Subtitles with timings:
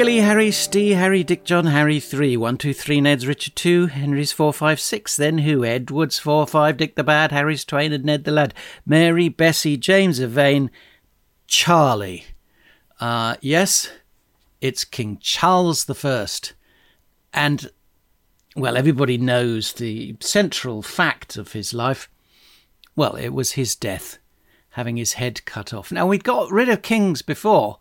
[0.00, 2.34] Willie, Harry, Stee, Harry, Dick, John, Harry, 3.
[2.34, 3.88] 1, 2, 3, Ned's, Richard, 2.
[3.88, 5.16] Henry's 4, 5, 6.
[5.18, 5.62] Then who?
[5.62, 8.54] Edward's 4, 5, Dick the Bad, Harry's Twain, and Ned the Lad.
[8.86, 10.70] Mary, Bessie, James the Vain,
[11.46, 12.24] Charlie.
[12.98, 13.90] Uh, yes,
[14.62, 16.54] it's King Charles the First.
[17.34, 17.70] And,
[18.56, 22.08] well, everybody knows the central fact of his life.
[22.96, 24.16] Well, it was his death,
[24.70, 25.92] having his head cut off.
[25.92, 27.78] Now, we'd got rid of kings before.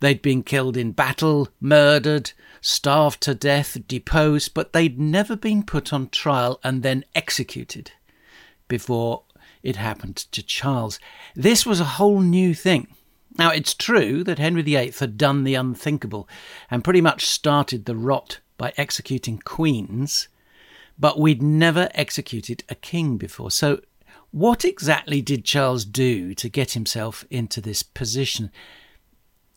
[0.00, 5.92] They'd been killed in battle, murdered, starved to death, deposed, but they'd never been put
[5.92, 7.92] on trial and then executed
[8.68, 9.22] before
[9.62, 10.98] it happened to Charles.
[11.34, 12.88] This was a whole new thing.
[13.38, 16.28] Now, it's true that Henry VIII had done the unthinkable
[16.70, 20.28] and pretty much started the rot by executing queens,
[20.98, 23.50] but we'd never executed a king before.
[23.50, 23.80] So,
[24.30, 28.50] what exactly did Charles do to get himself into this position?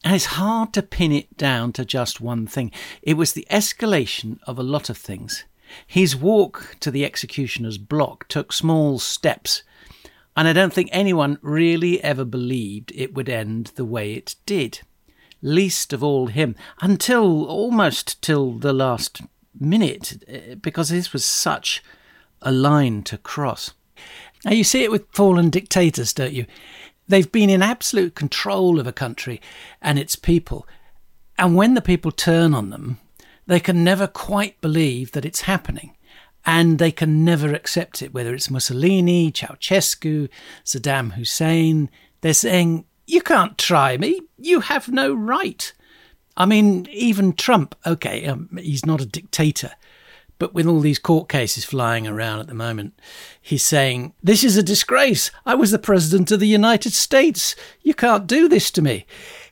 [0.03, 2.71] And it's hard to pin it down to just one thing.
[3.01, 5.43] It was the escalation of a lot of things.
[5.85, 9.63] His walk to the executioner's block took small steps,
[10.35, 14.81] and I don't think anyone really ever believed it would end the way it did.
[15.41, 19.21] Least of all him, until almost till the last
[19.57, 21.83] minute, eh, because this was such
[22.41, 23.73] a line to cross.
[24.45, 26.45] Now, you see it with fallen dictators, don't you?
[27.09, 29.41] They've been in absolute control of a country
[29.81, 30.67] and its people.
[31.39, 32.99] And when the people turn on them,
[33.47, 35.97] they can never quite believe that it's happening.
[36.45, 40.29] And they can never accept it, whether it's Mussolini, Ceausescu,
[40.63, 41.89] Saddam Hussein.
[42.21, 44.21] They're saying, You can't try me.
[44.37, 45.73] You have no right.
[46.37, 49.71] I mean, even Trump, okay, um, he's not a dictator,
[50.39, 52.99] but with all these court cases flying around at the moment,
[53.41, 55.29] he's saying, This is a disgrace.
[55.45, 57.55] I was the President of the United States.
[57.81, 59.05] You can't do this to me.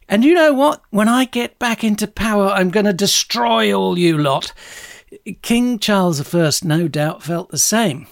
[0.10, 0.82] And you know what?
[0.90, 4.54] When I get back into power, I'm going to destroy all you lot.
[5.42, 8.08] King Charles I, no doubt, felt the same.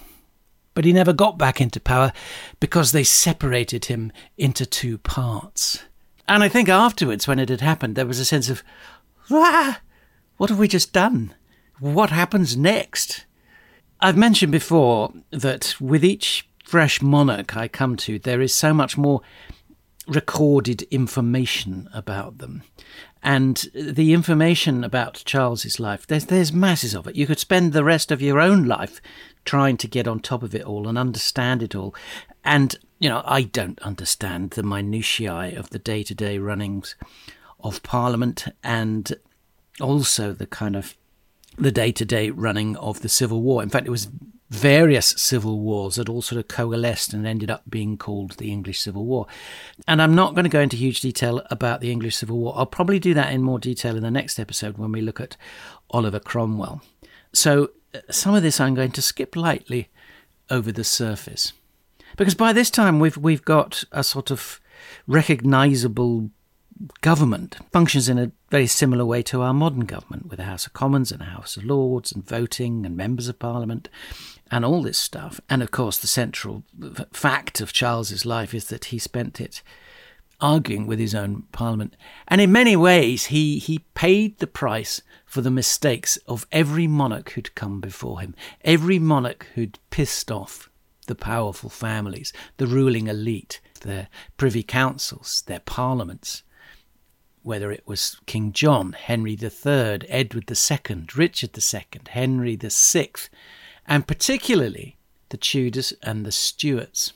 [0.74, 2.12] But he never got back into power
[2.60, 5.86] because they separated him into two parts.
[6.28, 8.62] And I think afterwards, when it had happened, there was a sense of,
[9.32, 9.80] ah,
[10.36, 11.34] what have we just done?
[11.80, 13.26] What happens next?
[14.00, 18.98] I've mentioned before that with each fresh monarch I come to, there is so much
[18.98, 19.22] more
[20.08, 22.64] recorded information about them.
[23.24, 27.16] And the information about Charles's life, there's, there's masses of it.
[27.16, 29.02] You could spend the rest of your own life
[29.46, 31.96] trying to get on top of it all and understand it all.
[32.44, 36.96] And, you know, I don't understand the minutiae of the day to day runnings
[37.60, 39.16] of Parliament and
[39.82, 40.96] also the kind of
[41.58, 43.64] the day to day running of the Civil War.
[43.64, 44.10] In fact, it was
[44.50, 48.80] various civil wars that all sort of coalesced and ended up being called the English
[48.80, 49.26] Civil War.
[49.88, 52.54] And I'm not going to go into huge detail about the English Civil War.
[52.56, 55.36] I'll probably do that in more detail in the next episode when we look at
[55.90, 56.82] Oliver Cromwell.
[57.34, 59.90] So, uh, some of this I'm going to skip lightly
[60.50, 61.54] over the surface.
[62.18, 64.62] Because by this time we've we've got a sort of
[65.08, 66.30] recognizable
[67.02, 70.74] government functions in a very similar way to our modern government, with a House of
[70.74, 73.90] Commons and a House of Lords and voting and members of Parliament
[74.52, 75.40] and all this stuff.
[75.50, 76.64] And of course, the central
[77.12, 79.62] fact of Charles's life is that he spent it
[80.42, 81.96] arguing with his own Parliament.
[82.28, 87.32] And in many ways, he, he paid the price for the mistakes of every monarch
[87.32, 90.70] who'd come before him, every monarch who'd pissed off
[91.08, 96.44] the powerful families, the ruling elite, their privy councils, their parliaments
[97.46, 103.10] whether it was King John, Henry III, Edward II, Richard II, Henry VI,
[103.86, 104.98] and particularly
[105.30, 107.14] the Tudors and the Stuarts.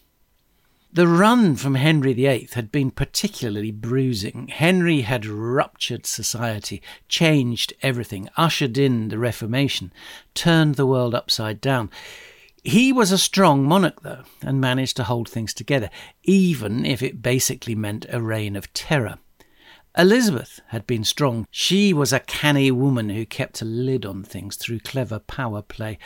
[0.94, 4.50] The run from Henry VIII had been particularly bruising.
[4.50, 9.92] Henry had ruptured society, changed everything, ushered in the Reformation,
[10.36, 11.90] turned the world upside down.
[12.64, 15.90] He was a strong monarch, though, and managed to hold things together,
[16.24, 19.18] even if it basically meant a reign of terror.
[19.98, 21.48] Elizabeth had been strong.
[21.50, 25.98] She was a canny woman who kept a lid on things through clever power play.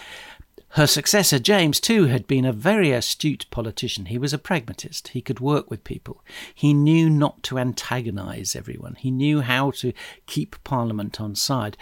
[0.69, 4.07] Her successor, James, too, had been a very astute politician.
[4.07, 5.09] He was a pragmatist.
[5.09, 6.23] He could work with people.
[6.55, 8.95] He knew not to antagonize everyone.
[8.95, 9.93] He knew how to
[10.25, 11.77] keep Parliament on side.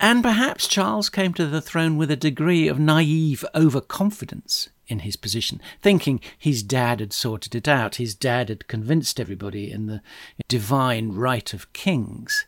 [0.00, 5.16] And perhaps Charles came to the throne with a degree of naive overconfidence in his
[5.16, 7.96] position, thinking his dad had sorted it out.
[7.96, 10.02] His dad had convinced everybody in the
[10.48, 12.46] divine right of kings.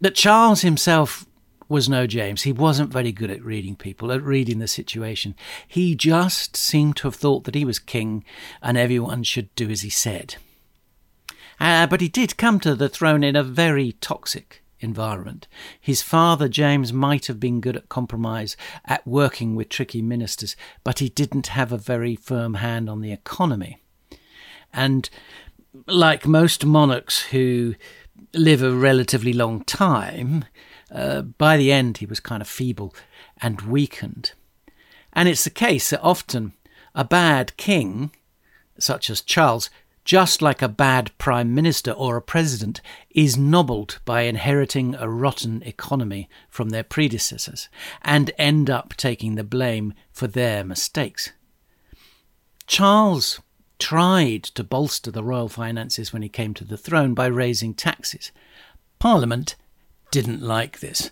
[0.00, 1.26] But Charles himself
[1.68, 2.42] was no James.
[2.42, 5.34] He wasn't very good at reading people, at reading the situation.
[5.66, 8.24] He just seemed to have thought that he was king
[8.60, 10.36] and everyone should do as he said.
[11.60, 15.48] Uh, but he did come to the throne in a very toxic environment.
[15.80, 20.98] His father, James, might have been good at compromise, at working with tricky ministers, but
[20.98, 23.78] he didn't have a very firm hand on the economy.
[24.72, 25.08] And
[25.86, 27.74] like most monarchs who
[28.34, 30.44] live a relatively long time,
[30.90, 32.94] uh, by the end, he was kind of feeble
[33.40, 34.32] and weakened.
[35.12, 36.52] And it's the case that often
[36.94, 38.10] a bad king,
[38.78, 39.70] such as Charles,
[40.04, 45.62] just like a bad prime minister or a president, is nobbled by inheriting a rotten
[45.62, 47.68] economy from their predecessors
[48.02, 51.32] and end up taking the blame for their mistakes.
[52.66, 53.40] Charles
[53.78, 58.32] tried to bolster the royal finances when he came to the throne by raising taxes.
[58.98, 59.56] Parliament
[60.10, 61.10] didn't like this.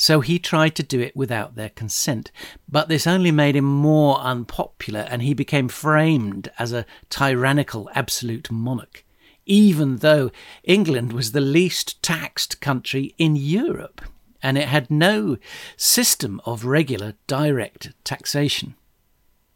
[0.00, 2.30] So he tried to do it without their consent.
[2.68, 8.48] But this only made him more unpopular, and he became framed as a tyrannical absolute
[8.48, 9.04] monarch,
[9.44, 10.30] even though
[10.62, 14.00] England was the least taxed country in Europe,
[14.40, 15.36] and it had no
[15.76, 18.76] system of regular direct taxation.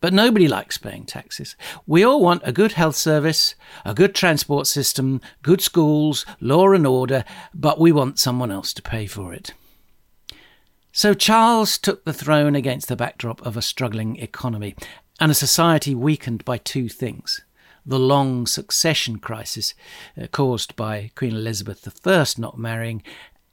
[0.01, 1.55] But nobody likes paying taxes.
[1.87, 3.55] We all want a good health service,
[3.85, 7.25] a good transport system, good schools, law and order,
[7.55, 9.55] but we want someone else to pay for it.
[10.95, 14.75] So Charles took the throne against the backdrop of a struggling economy
[15.19, 17.41] and a society weakened by two things
[17.85, 19.75] the long succession crisis
[20.21, 23.03] uh, caused by Queen Elizabeth I not marrying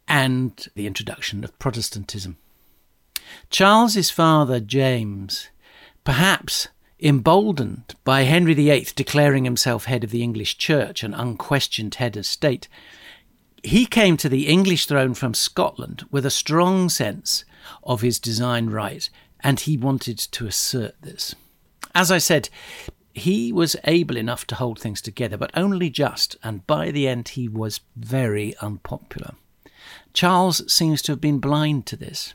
[0.07, 2.38] and the introduction of Protestantism.
[3.50, 5.50] Charles's father, James,
[6.03, 6.68] perhaps
[7.00, 12.25] emboldened by Henry VIII declaring himself head of the English Church, and unquestioned head of
[12.25, 12.68] state,
[13.63, 17.45] he came to the English throne from Scotland with a strong sense
[17.83, 19.09] of his divine right,
[19.41, 21.35] and he wanted to assert this.
[21.94, 22.50] As I said,
[23.13, 27.29] he was able enough to hold things together, but only just, and by the end
[27.29, 29.35] he was very unpopular.
[30.13, 32.33] Charles seems to have been blind to this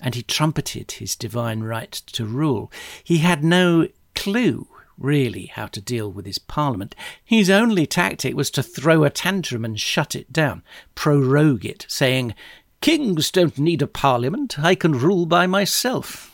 [0.00, 2.72] and he trumpeted his divine right to rule.
[3.04, 4.68] He had no clue,
[5.00, 6.94] really, how to deal with his parliament.
[7.24, 10.62] His only tactic was to throw a tantrum and shut it down,
[10.94, 12.34] prorogue it, saying,
[12.80, 16.30] Kings don't need a parliament, I can rule by myself.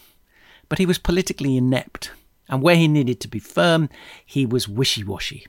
[0.68, 2.10] But he was politically inept,
[2.48, 3.88] and where he needed to be firm,
[4.24, 5.46] he was wishy washy.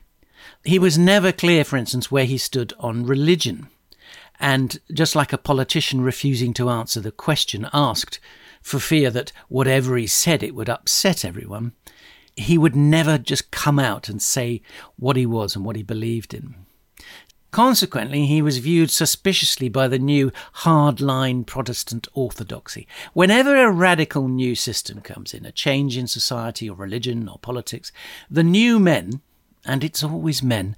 [0.64, 3.68] He was never clear, for instance, where he stood on religion.
[4.40, 8.20] And just like a politician refusing to answer the question asked,
[8.62, 11.72] for fear that whatever he said it would upset everyone,
[12.38, 14.62] he would never just come out and say
[14.96, 16.54] what he was and what he believed in.
[17.50, 22.86] Consequently, he was viewed suspiciously by the new hardline Protestant orthodoxy.
[23.14, 27.90] Whenever a radical new system comes in, a change in society or religion or politics,
[28.30, 29.22] the new men,
[29.64, 30.76] and it's always men,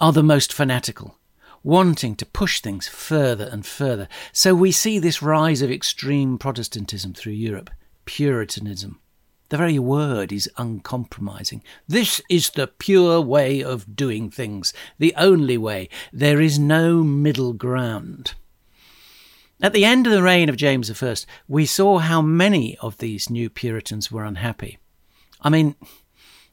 [0.00, 1.18] are the most fanatical
[1.64, 4.08] wanting to push things further and further.
[4.32, 7.70] So we see this rise of extreme Protestantism through Europe,
[8.04, 8.98] Puritanism.
[9.52, 11.62] The very word is uncompromising.
[11.86, 15.90] This is the pure way of doing things, the only way.
[16.10, 18.32] There is no middle ground.
[19.60, 21.16] At the end of the reign of James I,
[21.48, 24.78] we saw how many of these new Puritans were unhappy.
[25.42, 25.76] I mean,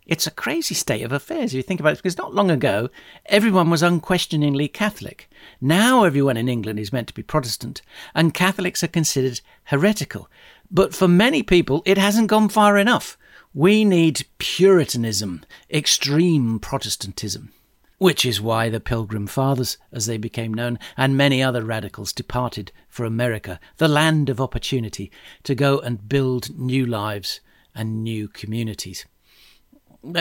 [0.05, 2.89] it's a crazy state of affairs if you think about it, because not long ago,
[3.27, 5.29] everyone was unquestioningly Catholic.
[5.61, 7.81] Now everyone in England is meant to be Protestant,
[8.13, 10.27] and Catholics are considered heretical.
[10.71, 13.17] But for many people, it hasn't gone far enough.
[13.53, 17.51] We need Puritanism, extreme Protestantism.
[17.97, 22.71] Which is why the Pilgrim Fathers, as they became known, and many other radicals departed
[22.87, 25.11] for America, the land of opportunity,
[25.43, 27.41] to go and build new lives
[27.75, 29.05] and new communities.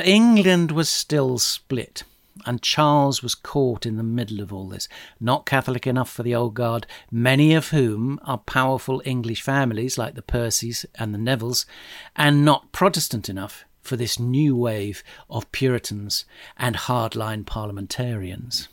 [0.02, 2.02] England was still split,
[2.46, 4.88] and Charles was caught in the middle of all this.
[5.20, 10.14] Not Catholic enough for the old guard, many of whom are powerful English families like
[10.14, 11.66] the Percys and the Nevilles,
[12.16, 16.24] and not Protestant enough for this new wave of Puritans
[16.56, 18.68] and hardline parliamentarians.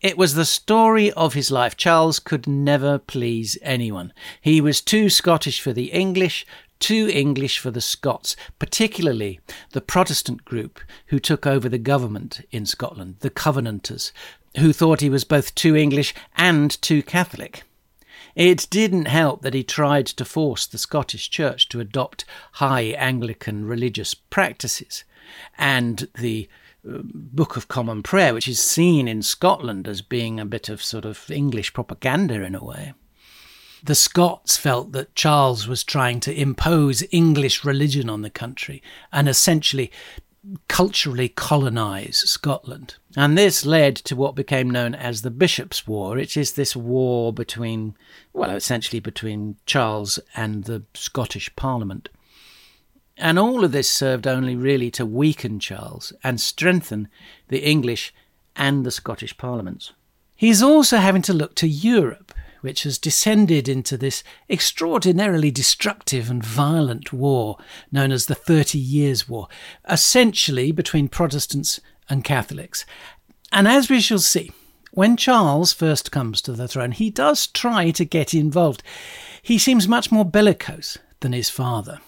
[0.00, 1.76] It was the story of his life.
[1.76, 4.12] Charles could never please anyone.
[4.40, 6.46] He was too Scottish for the English,
[6.78, 9.40] too English for the Scots, particularly
[9.72, 14.12] the Protestant group who took over the government in Scotland, the Covenanters,
[14.58, 17.64] who thought he was both too English and too Catholic.
[18.34, 23.64] It didn't help that he tried to force the Scottish Church to adopt high Anglican
[23.64, 25.04] religious practices,
[25.58, 26.48] and the
[26.88, 30.82] uh, Book of Common Prayer, which is seen in Scotland as being a bit of
[30.82, 32.94] sort of English propaganda in a way.
[33.82, 38.82] The Scots felt that Charles was trying to impose English religion on the country
[39.12, 39.92] and essentially
[40.68, 42.96] culturally colonize Scotland.
[43.16, 47.32] And this led to what became known as the Bishops' War, which is this war
[47.32, 47.94] between,
[48.32, 52.08] well, essentially between Charles and the Scottish Parliament.
[53.16, 57.08] And all of this served only really to weaken Charles and strengthen
[57.48, 58.14] the English
[58.54, 59.92] and the Scottish parliaments.
[60.36, 66.44] He's also having to look to Europe which has descended into this extraordinarily destructive and
[66.44, 67.58] violent war
[67.90, 69.48] known as the Thirty Years' War,
[69.88, 72.84] essentially between Protestants and Catholics.
[73.52, 74.50] And as we shall see,
[74.92, 78.82] when Charles first comes to the throne, he does try to get involved.
[79.42, 82.00] He seems much more bellicose than his father.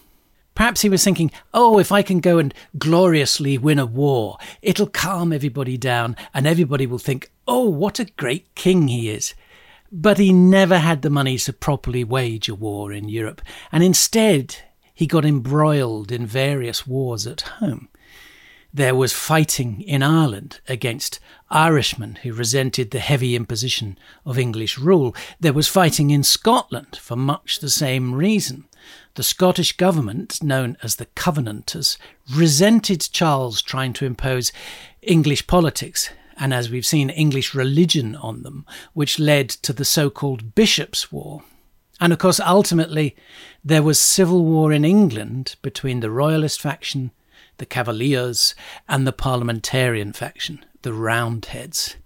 [0.55, 4.89] Perhaps he was thinking, oh, if I can go and gloriously win a war, it'll
[4.89, 9.35] calm everybody down and everybody will think, oh, what a great king he is.
[9.93, 13.43] But he never had the money to properly wage a war in Europe,
[13.73, 14.57] and instead
[14.95, 17.89] he got embroiled in various wars at home.
[18.73, 21.19] There was fighting in Ireland against
[21.51, 25.15] Irishmen who resented the heavy imposition of English rule.
[25.41, 28.67] There was fighting in Scotland for much the same reason.
[29.17, 31.99] The Scottish government, known as the Covenanters,
[32.33, 34.53] resented Charles trying to impose
[35.03, 40.09] English politics and as we've seen, English religion on them, which led to the so
[40.09, 41.43] called Bishops' War.
[42.01, 43.15] And of course, ultimately,
[43.63, 47.11] there was civil war in England between the Royalist faction,
[47.59, 48.55] the Cavaliers,
[48.89, 51.97] and the Parliamentarian faction, the Roundheads.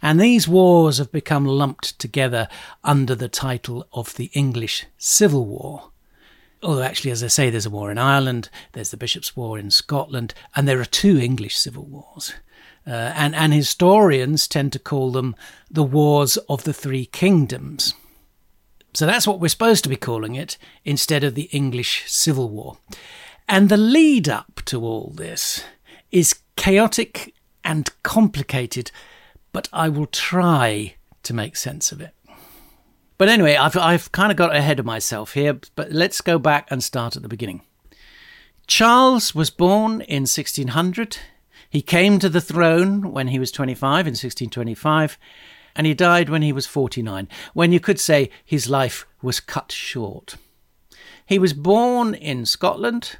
[0.00, 2.48] And these wars have become lumped together
[2.84, 5.90] under the title of the English Civil War.
[6.62, 9.70] Although, actually, as I say, there's a war in Ireland, there's the Bishops' War in
[9.70, 12.34] Scotland, and there are two English civil wars.
[12.90, 15.36] Uh, and, and historians tend to call them
[15.70, 17.94] the Wars of the Three Kingdoms.
[18.94, 22.78] So that's what we're supposed to be calling it instead of the English Civil War.
[23.48, 25.62] And the lead up to all this
[26.10, 27.32] is chaotic
[27.62, 28.90] and complicated,
[29.52, 32.12] but I will try to make sense of it.
[33.18, 36.66] But anyway, I've, I've kind of got ahead of myself here, but let's go back
[36.72, 37.62] and start at the beginning.
[38.66, 41.18] Charles was born in 1600
[41.70, 45.16] he came to the throne when he was 25 in 1625,
[45.76, 49.70] and he died when he was 49, when you could say his life was cut
[49.70, 50.34] short.
[51.24, 53.18] He was born in Scotland,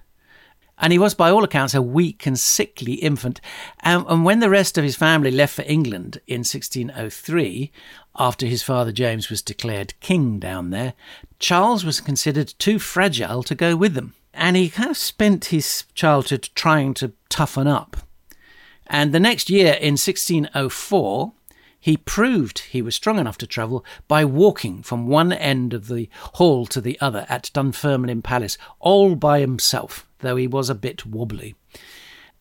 [0.76, 3.40] and he was, by all accounts, a weak and sickly infant.
[3.80, 7.71] And, and, when the rest of his family left for England in 1603,
[8.19, 10.95] after his father James was declared king down there,
[11.38, 14.14] Charles was considered too fragile to go with them.
[14.35, 17.97] And he kind of spent his childhood trying to toughen up.
[18.92, 21.32] And the next year, in 1604,
[21.78, 26.11] he proved he was strong enough to travel by walking from one end of the
[26.35, 31.06] hall to the other at Dunfermline Palace, all by himself, though he was a bit
[31.06, 31.54] wobbly.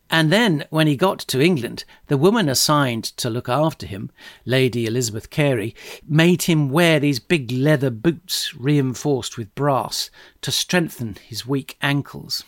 [0.09, 4.09] And then, when he got to England, the woman assigned to look after him,
[4.43, 5.75] Lady Elizabeth Carey,
[6.07, 10.09] made him wear these big leather boots reinforced with brass
[10.41, 12.43] to strengthen his weak ankles.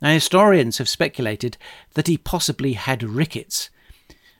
[0.00, 1.56] Now, historians have speculated
[1.94, 3.70] that he possibly had rickets.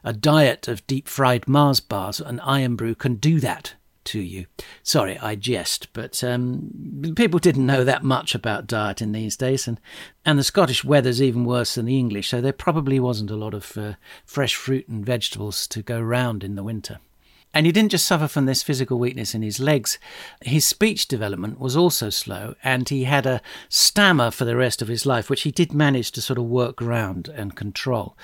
[0.02, 3.74] A diet of deep fried Mars bars and Irn-Bru can do that
[4.04, 4.46] to you.
[4.82, 9.68] Sorry, I jest, but um, people didn't know that much about diet in these days,
[9.68, 9.78] and,
[10.24, 13.52] and the Scottish weather's even worse than the English, so there probably wasn't a lot
[13.52, 16.98] of uh, fresh fruit and vegetables to go round in the winter.
[17.52, 19.98] And he didn't just suffer from this physical weakness in his legs,
[20.40, 24.88] his speech development was also slow, and he had a stammer for the rest of
[24.88, 28.16] his life, which he did manage to sort of work around and control.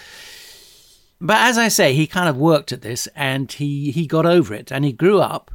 [1.21, 4.55] But as I say, he kind of worked at this and he, he got over
[4.55, 5.51] it, and he grew up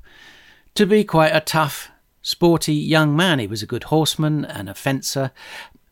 [0.75, 1.89] to be quite a tough,
[2.21, 3.39] sporty young man.
[3.39, 5.31] He was a good horseman and a fencer,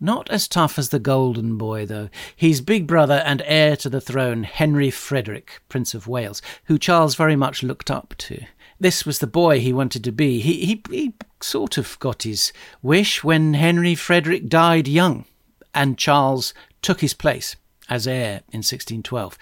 [0.01, 2.09] Not as tough as the Golden Boy, though.
[2.33, 7.15] He's big brother and heir to the throne, Henry Frederick, Prince of Wales, who Charles
[7.15, 8.45] very much looked up to.
[8.79, 10.39] This was the boy he wanted to be.
[10.39, 15.25] He, he, he sort of got his wish when Henry Frederick died young,
[15.73, 17.57] and Charles took his place
[17.89, 19.37] as heir in 1612.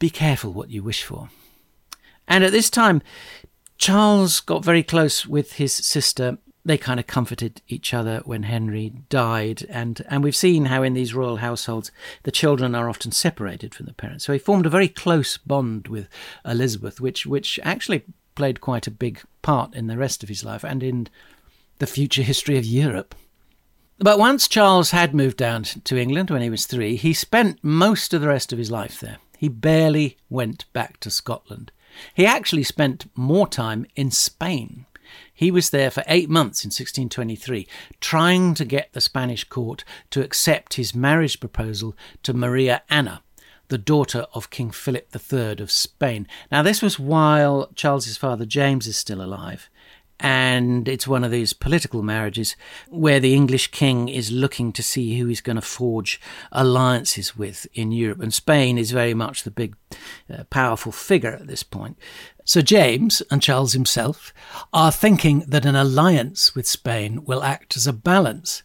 [0.00, 1.28] Be careful what you wish for.
[2.26, 3.00] And at this time,
[3.78, 8.92] Charles got very close with his sister they kind of comforted each other when Henry
[9.08, 11.90] died, and and we've seen how in these royal households
[12.22, 14.24] the children are often separated from the parents.
[14.24, 16.08] So he formed a very close bond with
[16.44, 18.04] Elizabeth, which which actually
[18.34, 21.08] played quite a big part in the rest of his life and in
[21.78, 23.14] the future history of Europe.
[23.98, 28.12] But once Charles had moved down to England when he was three, he spent most
[28.12, 29.18] of the rest of his life there.
[29.38, 31.70] He barely went back to Scotland.
[32.14, 34.86] He actually spent more time in Spain
[35.34, 37.66] he was there for eight months in 1623,
[38.00, 43.20] trying to get the Spanish court to accept his marriage proposal to Maria Anna,
[43.68, 46.28] the daughter of King Philip III of Spain.
[46.52, 49.68] Now, this was while Charles's father James is still alive,
[50.24, 52.56] and it's one of these political marriages
[52.88, 56.18] where the English king is looking to see who he's going to forge
[56.50, 58.20] alliances with in Europe.
[58.20, 59.76] And Spain is very much the big,
[60.32, 61.98] uh, powerful figure at this point.
[62.42, 64.32] So James and Charles himself
[64.72, 68.62] are thinking that an alliance with Spain will act as a balance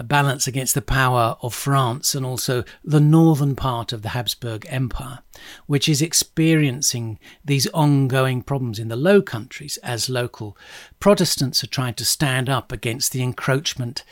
[0.00, 4.64] a balance against the power of France and also the northern part of the Habsburg
[4.70, 5.18] Empire,
[5.66, 10.56] which is experiencing these ongoing problems in the Low Countries as local
[11.00, 14.02] Protestants are trying to stand up against the encroachment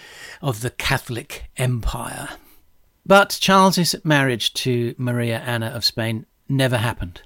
[0.42, 2.28] of the Catholic Empire.
[3.07, 7.23] But Charles's marriage to Maria Anna of Spain never happened.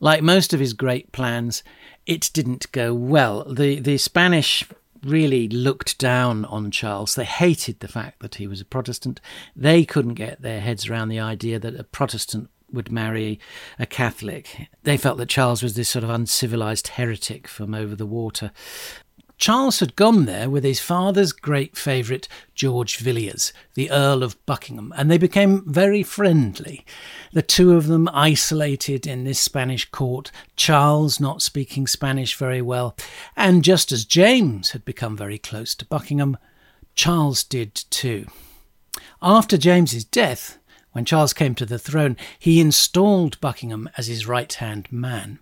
[0.00, 1.62] Like most of his great plans,
[2.06, 3.44] it didn't go well.
[3.44, 4.64] The the Spanish
[5.04, 7.14] really looked down on Charles.
[7.14, 9.20] They hated the fact that he was a Protestant.
[9.56, 13.40] They couldn't get their heads around the idea that a Protestant would marry
[13.78, 14.68] a Catholic.
[14.84, 18.52] They felt that Charles was this sort of uncivilized heretic from over the water.
[19.40, 24.92] Charles had gone there with his father's great favourite, George Villiers, the Earl of Buckingham,
[24.94, 26.84] and they became very friendly.
[27.32, 32.94] The two of them isolated in this Spanish court, Charles not speaking Spanish very well,
[33.34, 36.36] and just as James had become very close to Buckingham,
[36.94, 38.26] Charles did too.
[39.22, 40.58] After James's death,
[40.92, 45.38] when Charles came to the throne, he installed Buckingham as his right hand man.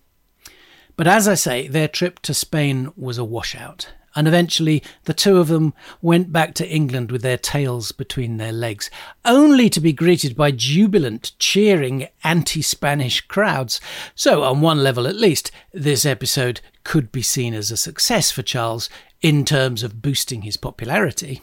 [0.98, 5.36] But as I say, their trip to Spain was a washout, and eventually the two
[5.36, 8.90] of them went back to England with their tails between their legs,
[9.24, 13.80] only to be greeted by jubilant, cheering anti Spanish crowds.
[14.16, 18.42] So, on one level at least, this episode could be seen as a success for
[18.42, 21.42] Charles in terms of boosting his popularity.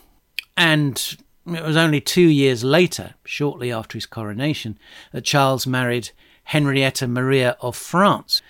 [0.57, 1.15] And
[1.47, 4.77] it was only two years later, shortly after his coronation,
[5.13, 6.09] that Charles married
[6.43, 8.41] Henrietta Maria of France,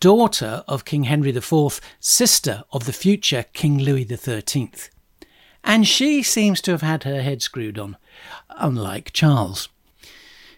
[0.00, 4.72] daughter of King Henry IV, sister of the future King Louis XIII.
[5.64, 7.96] And she seems to have had her head screwed on,
[8.50, 9.68] unlike Charles.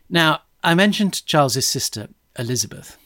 [0.09, 2.99] Now, I mentioned Charles's sister, Elizabeth,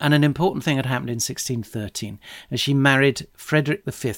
[0.00, 2.18] and an important thing had happened in 1613
[2.50, 4.14] as she married Frederick V,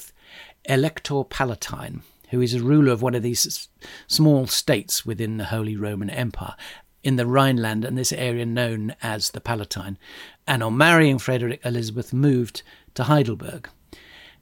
[0.67, 3.69] Elector Palatine, who is a ruler of one of these
[4.07, 6.55] small states within the Holy Roman Empire
[7.05, 9.99] in the Rhineland and this area known as the Palatine.
[10.47, 12.63] And on marrying Frederick, Elizabeth moved
[12.95, 13.69] to Heidelberg.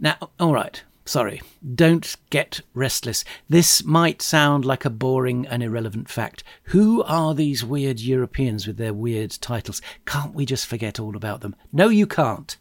[0.00, 1.40] Now, all right, sorry,
[1.74, 3.24] don't get restless.
[3.48, 6.42] This might sound like a boring and irrelevant fact.
[6.64, 9.80] Who are these weird Europeans with their weird titles?
[10.04, 11.54] Can't we just forget all about them?
[11.72, 12.56] No, you can't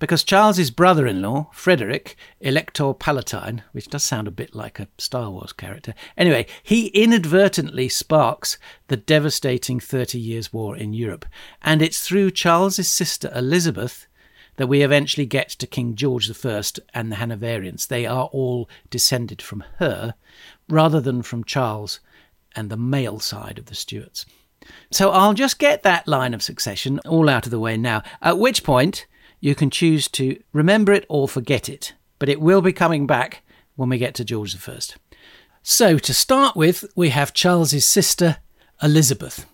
[0.00, 5.52] because Charles's brother-in-law, Frederick, Elector Palatine, which does sound a bit like a Star Wars
[5.52, 5.94] character.
[6.16, 8.58] Anyway, he inadvertently sparks
[8.88, 11.26] the devastating Thirty Years' War in Europe,
[11.62, 14.08] and it's through Charles's sister Elizabeth
[14.56, 16.62] that we eventually get to King George I
[16.94, 17.86] and the Hanoverians.
[17.86, 20.14] They are all descended from her,
[20.68, 22.00] rather than from Charles
[22.56, 24.24] and the male side of the Stuarts.
[24.90, 28.38] So I'll just get that line of succession all out of the way now, at
[28.38, 29.06] which point
[29.40, 33.42] you can choose to remember it or forget it, but it will be coming back
[33.76, 34.78] when we get to George I.
[35.62, 38.38] So, to start with, we have Charles's sister,
[38.82, 39.46] Elizabeth.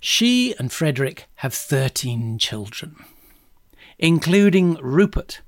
[0.00, 2.96] She and Frederick have 13 children,
[3.98, 5.40] including Rupert,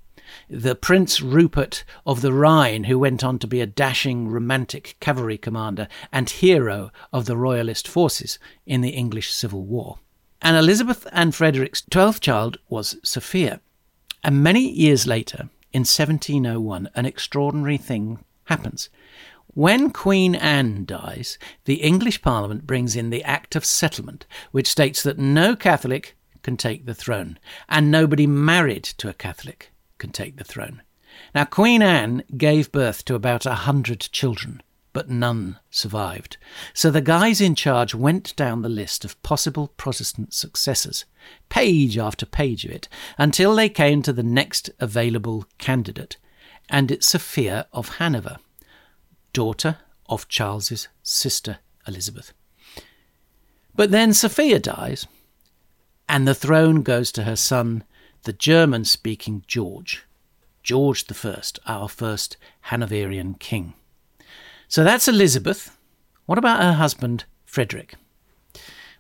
[0.49, 5.39] the Prince Rupert of the Rhine, who went on to be a dashing, romantic cavalry
[5.39, 9.99] commander and hero of the Royalist forces in the English Civil War.
[10.41, 13.61] And Elizabeth and Frederick's twelfth child was Sophia.
[14.23, 18.89] And many years later, in 1701, an extraordinary thing happens.
[19.49, 25.03] When Queen Anne dies, the English Parliament brings in the Act of Settlement, which states
[25.03, 30.37] that no Catholic can take the throne, and nobody married to a Catholic can take
[30.37, 30.83] the throne.
[31.35, 34.63] Now, Queen Anne gave birth to about a hundred children,
[34.97, 36.39] but none survived.
[36.73, 41.05] So the guys in charge went down the list of possible Protestant successors,
[41.51, 46.17] page after page of it, until they came to the next available candidate,
[46.71, 48.39] and it's Sophia of Hanover
[49.35, 49.77] daughter
[50.09, 52.33] of Charles's sister Elizabeth.
[53.75, 55.07] But then Sophia dies,
[56.09, 57.85] and the throne goes to her son,
[58.23, 60.07] the German speaking George,
[60.63, 62.39] George I, our first
[62.71, 63.75] Hanoverian king.
[64.69, 65.77] So that's Elizabeth.
[66.27, 67.95] What about her husband, Frederick?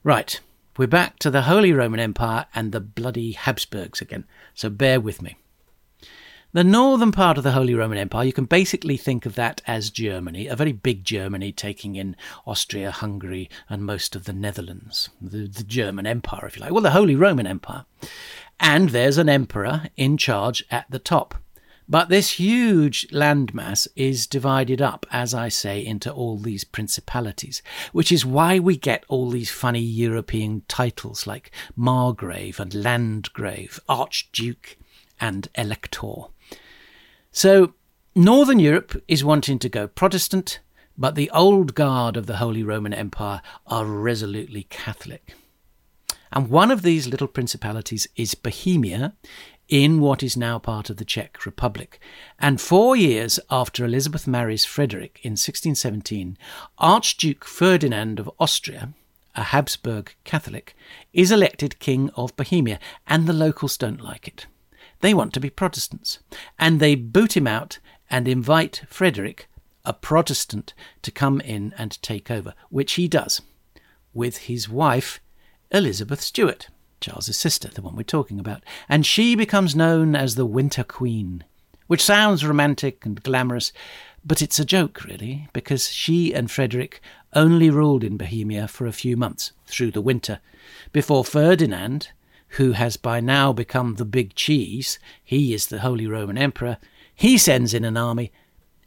[0.04, 0.38] Right,
[0.78, 4.24] we're back to the Holy Roman Empire and the bloody Habsburgs again,
[4.54, 5.36] so bear with me.
[6.52, 9.90] The northern part of the Holy Roman Empire, you can basically think of that as
[9.90, 12.14] Germany, a very big Germany taking in
[12.46, 15.10] Austria, Hungary, and most of the Netherlands.
[15.20, 16.72] The, the German Empire, if you like.
[16.72, 17.84] Well, the Holy Roman Empire.
[18.60, 21.34] And there's an emperor in charge at the top.
[21.88, 28.10] But this huge landmass is divided up, as I say, into all these principalities, which
[28.10, 34.76] is why we get all these funny European titles like Margrave and Landgrave, Archduke
[35.20, 36.24] and Elector.
[37.30, 37.74] So,
[38.16, 40.58] Northern Europe is wanting to go Protestant,
[40.98, 45.34] but the old guard of the Holy Roman Empire are resolutely Catholic.
[46.32, 49.14] And one of these little principalities is Bohemia,
[49.68, 52.00] in what is now part of the Czech Republic.
[52.38, 56.38] And four years after Elizabeth marries Frederick in 1617,
[56.78, 58.92] Archduke Ferdinand of Austria,
[59.34, 60.76] a Habsburg Catholic,
[61.12, 64.46] is elected King of Bohemia, and the locals don't like it.
[65.00, 66.20] They want to be Protestants.
[66.58, 69.48] And they boot him out and invite Frederick,
[69.84, 73.42] a Protestant, to come in and take over, which he does,
[74.14, 75.20] with his wife,
[75.70, 76.68] Elizabeth Stuart,
[77.00, 78.62] Charles's sister, the one we're talking about.
[78.88, 81.44] And she becomes known as the Winter Queen,
[81.86, 83.72] which sounds romantic and glamorous,
[84.24, 87.00] but it's a joke, really, because she and Frederick
[87.32, 90.40] only ruled in Bohemia for a few months through the winter,
[90.92, 92.08] before Ferdinand,
[92.50, 96.78] who has by now become the big cheese, he is the Holy Roman Emperor,
[97.14, 98.32] he sends in an army,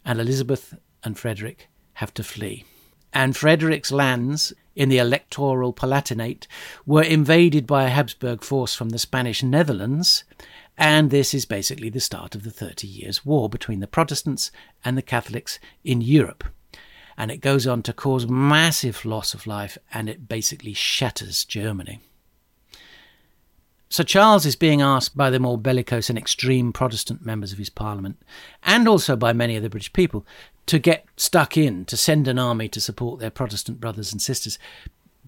[0.03, 2.65] and Elizabeth and Frederick have to flee.
[3.13, 6.47] And Frederick's lands in the electoral Palatinate
[6.85, 10.23] were invaded by a Habsburg force from the Spanish Netherlands,
[10.77, 14.51] and this is basically the start of the Thirty Years' War between the Protestants
[14.85, 16.45] and the Catholics in Europe.
[17.17, 21.99] And it goes on to cause massive loss of life, and it basically shatters Germany.
[23.89, 27.71] So Charles is being asked by the more bellicose and extreme Protestant members of his
[27.71, 28.21] parliament,
[28.63, 30.25] and also by many of the British people,
[30.69, 34.57] to get stuck in, to send an army to support their Protestant brothers and sisters.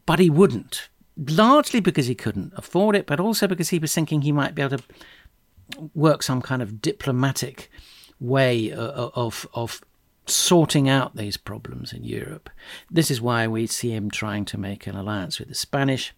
[0.06, 4.21] But he wouldn't, largely because he couldn't afford it, but also because he was thinking
[4.21, 4.84] he might be able to
[5.93, 7.69] work some kind of diplomatic
[8.19, 9.82] way uh, uh, of, of
[10.25, 12.49] sorting out these problems in Europe.
[12.89, 16.13] This is why we see him trying to make an alliance with the Spanish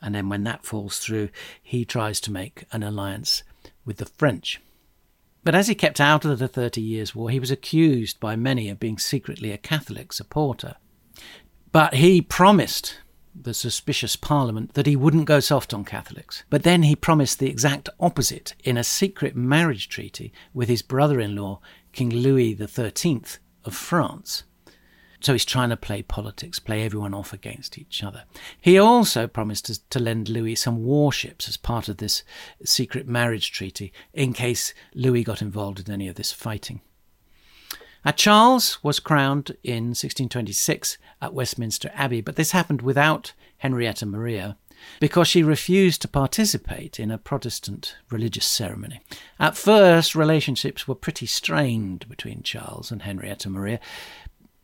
[0.00, 1.30] and then when that falls through,
[1.62, 3.42] he tries to make an alliance
[3.84, 4.60] with the French.
[5.48, 8.68] But as he kept out of the Thirty Years' War, he was accused by many
[8.68, 10.74] of being secretly a Catholic supporter.
[11.72, 12.98] But he promised
[13.34, 16.44] the suspicious Parliament that he wouldn't go soft on Catholics.
[16.50, 21.18] But then he promised the exact opposite in a secret marriage treaty with his brother
[21.18, 21.60] in law,
[21.92, 23.22] King Louis XIII
[23.64, 24.44] of France.
[25.20, 28.24] So he's trying to play politics, play everyone off against each other.
[28.60, 32.22] He also promised to, to, lend Louis some warships as part of this
[32.64, 36.80] secret marriage treaty in case Louis got involved in any of this fighting.
[38.04, 44.56] Now, Charles was crowned in 1626 at Westminster Abbey, but this happened without Henrietta Maria
[45.00, 49.00] because she refused to participate in a Protestant religious ceremony.
[49.40, 53.80] At first, relationships were pretty strained between Charles and Henrietta Maria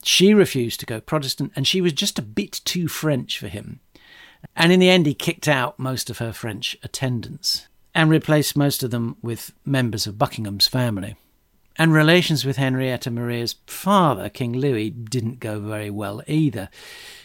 [0.06, 3.80] she refused to go Protestant, and she was just a bit too French for him.
[4.56, 8.82] And in the end, he kicked out most of her French attendants and replaced most
[8.82, 11.16] of them with members of Buckingham's family.
[11.76, 16.68] And relations with Henrietta Maria's father, King Louis, didn't go very well either.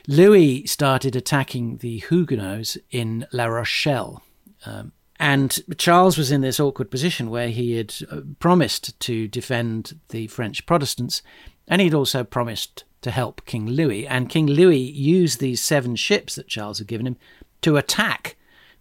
[0.08, 4.24] Louis started attacking the Huguenots in La Rochelle.
[4.66, 10.00] Um, and Charles was in this awkward position where he had uh, promised to defend
[10.10, 11.22] the French Protestants,
[11.70, 14.08] and he'd also promised to help King Louis.
[14.08, 17.18] And King Louis used these seven ships that Charles had given him
[17.62, 18.36] to attack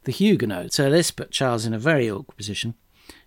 [0.05, 0.77] the Huguenots.
[0.77, 2.75] So this put Charles in a very awkward position.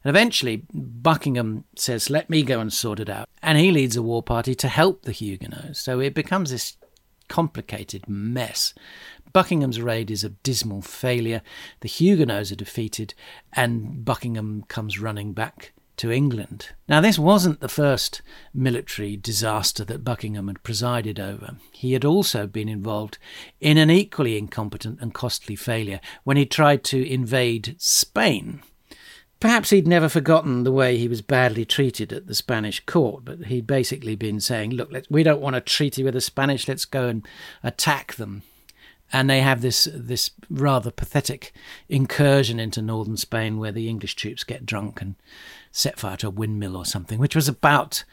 [0.04, 3.30] And eventually, Buckingham says, Let me go and sort it out.
[3.42, 5.80] And he leads a war party to help the Huguenots.
[5.80, 6.78] So it becomes this
[7.28, 8.74] complicated mess.
[9.32, 11.42] Buckingham's raid is a dismal failure.
[11.80, 13.14] The Huguenots are defeated,
[13.54, 16.70] and Buckingham comes running back to England.
[16.90, 18.24] Now, this wasn't the first
[18.56, 21.58] military disaster that Buckingham had presided over.
[21.72, 23.20] He had also been involved
[23.60, 28.64] in an equally incompetent and costly failure when he tried to invade Spain.
[29.40, 33.46] Perhaps he'd never forgotten the way he was badly treated at the Spanish court, but
[33.46, 37.10] he'd basically been saying, Look, we don't want a treaty with the Spanish, let's go
[37.10, 37.28] and
[37.62, 38.42] attack them
[39.14, 41.52] and they have this this rather pathetic
[41.90, 45.16] incursion into northern Spain where the English troops get drunk and
[45.72, 48.04] set fire to a windmill or something, which was about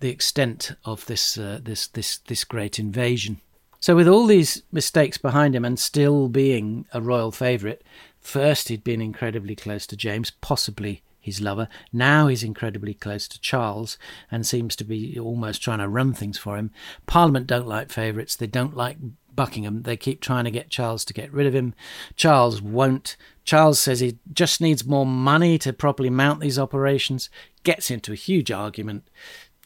[0.00, 3.40] the extent of this uh, this this this great invasion.
[3.80, 7.82] So with all these mistakes behind him and still being a royal favourite,
[8.20, 11.68] first he'd been incredibly close to James, possibly his lover.
[11.92, 13.98] Now he's incredibly close to Charles
[14.30, 16.70] and seems to be almost trying to run things for him.
[17.06, 18.36] Parliament don't like favourites.
[18.36, 18.96] They don't like
[19.34, 19.82] Buckingham.
[19.82, 21.74] They keep trying to get Charles to get rid of him.
[22.16, 23.16] Charles won't.
[23.46, 27.30] Charles says he just needs more money to properly mount these operations,
[27.62, 29.08] gets into a huge argument.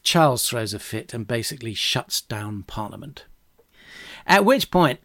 [0.03, 3.25] Charles throws a fit and basically shuts down Parliament.
[4.27, 4.99] At which point,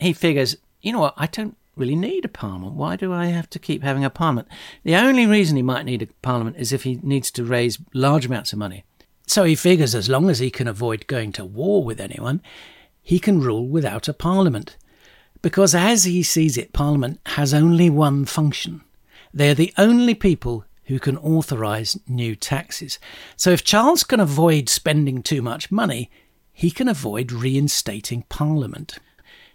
[0.00, 2.74] he figures, you know what, I don't really need a parliament.
[2.74, 4.48] Why do I have to keep having a parliament?
[4.82, 8.26] The only reason he might need a parliament is if he needs to raise large
[8.26, 8.84] amounts of money.
[9.28, 12.42] So he figures as long as he can avoid going to war with anyone,
[13.02, 14.76] he can rule without a parliament.
[15.42, 18.82] Because as he sees it, parliament has only one function.
[19.32, 22.98] They're the only people who can authorise new taxes.
[23.36, 26.10] So if Charles can avoid spending too much money,
[26.52, 28.98] he can avoid reinstating parliament.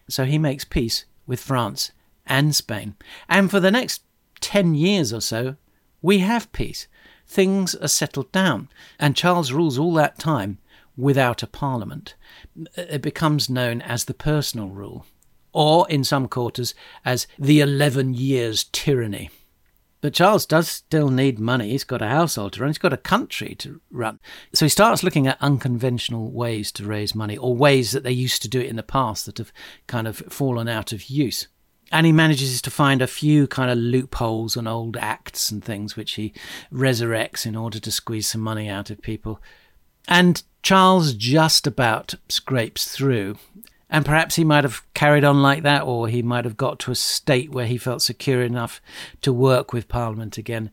[0.08, 1.92] So he makes peace with France
[2.26, 2.96] and Spain.
[3.28, 4.04] And for the next
[4.42, 5.56] 10 years or so,
[6.02, 6.88] we have peace.
[7.26, 8.68] Things are settled down.
[9.00, 10.58] And Charles rules all that time
[10.98, 12.16] without a parliament.
[12.76, 15.06] It becomes known as the personal rule,
[15.54, 16.74] or in some quarters
[17.06, 19.30] as the 11 years tyranny.
[20.02, 21.70] But Charles does still need money.
[21.70, 24.20] He's got a household to run, he's got a country to run.
[24.52, 28.42] So he starts looking at unconventional ways to raise money, or ways that they used
[28.42, 29.54] to do it in the past that have
[29.86, 31.48] kind of fallen out of use.
[31.92, 35.96] And he manages to find a few kind of loopholes and old acts and things
[35.96, 36.34] which he
[36.72, 39.40] resurrects in order to squeeze some money out of people.
[40.08, 43.38] And Charles just about scrapes through.
[43.92, 46.92] And perhaps he might have carried on like that, or he might have got to
[46.92, 48.82] a state where he felt secure enough
[49.22, 50.72] to work with Parliament again.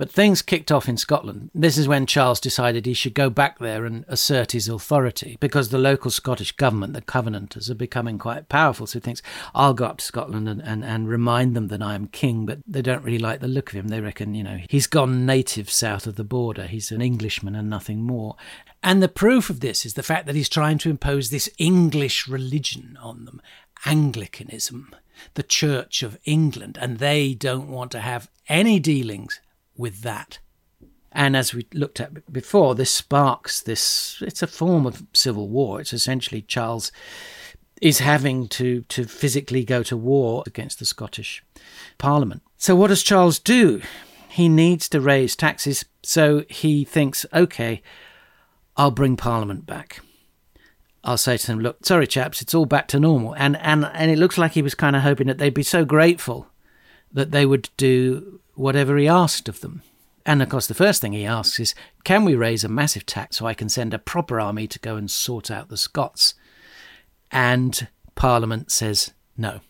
[0.00, 1.50] But things kicked off in Scotland.
[1.54, 5.68] This is when Charles decided he should go back there and assert his authority because
[5.68, 8.86] the local Scottish government, the Covenanters, are becoming quite powerful.
[8.86, 9.20] So he thinks,
[9.54, 12.60] I'll go up to Scotland and, and, and remind them that I am king, but
[12.66, 13.88] they don't really like the look of him.
[13.88, 16.66] They reckon, you know, he's gone native south of the border.
[16.66, 18.36] He's an Englishman and nothing more.
[18.82, 22.26] And the proof of this is the fact that he's trying to impose this English
[22.26, 23.42] religion on them
[23.84, 24.94] Anglicanism,
[25.34, 29.40] the Church of England, and they don't want to have any dealings
[29.80, 30.38] with that.
[31.12, 34.22] And as we looked at before, this sparks this.
[34.24, 35.80] It's a form of civil war.
[35.80, 36.92] It's essentially Charles
[37.82, 41.42] is having to, to physically go to war against the Scottish
[41.98, 42.42] Parliament.
[42.56, 43.82] So, what does Charles do?
[44.28, 45.84] He needs to raise taxes.
[46.02, 47.82] So, he thinks, okay,
[48.76, 50.00] I'll bring Parliament back.
[51.02, 53.34] I'll say to them, look, sorry, chaps, it's all back to normal.
[53.34, 55.84] And, and, and it looks like he was kind of hoping that they'd be so
[55.84, 56.46] grateful
[57.12, 59.82] that they would do whatever he asked of them.
[60.26, 63.38] And of course, the first thing he asks is, Can we raise a massive tax
[63.38, 66.34] so I can send a proper army to go and sort out the Scots?
[67.30, 69.60] And Parliament says no.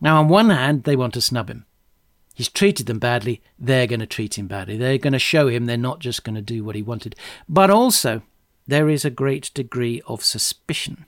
[0.00, 1.66] Now, on one hand, they want to snub him.
[2.34, 4.78] He's treated them badly, they're going to treat him badly.
[4.78, 7.16] They're going to show him they're not just going to do what he wanted.
[7.48, 8.22] But also,
[8.70, 11.04] there is a great degree of suspicion.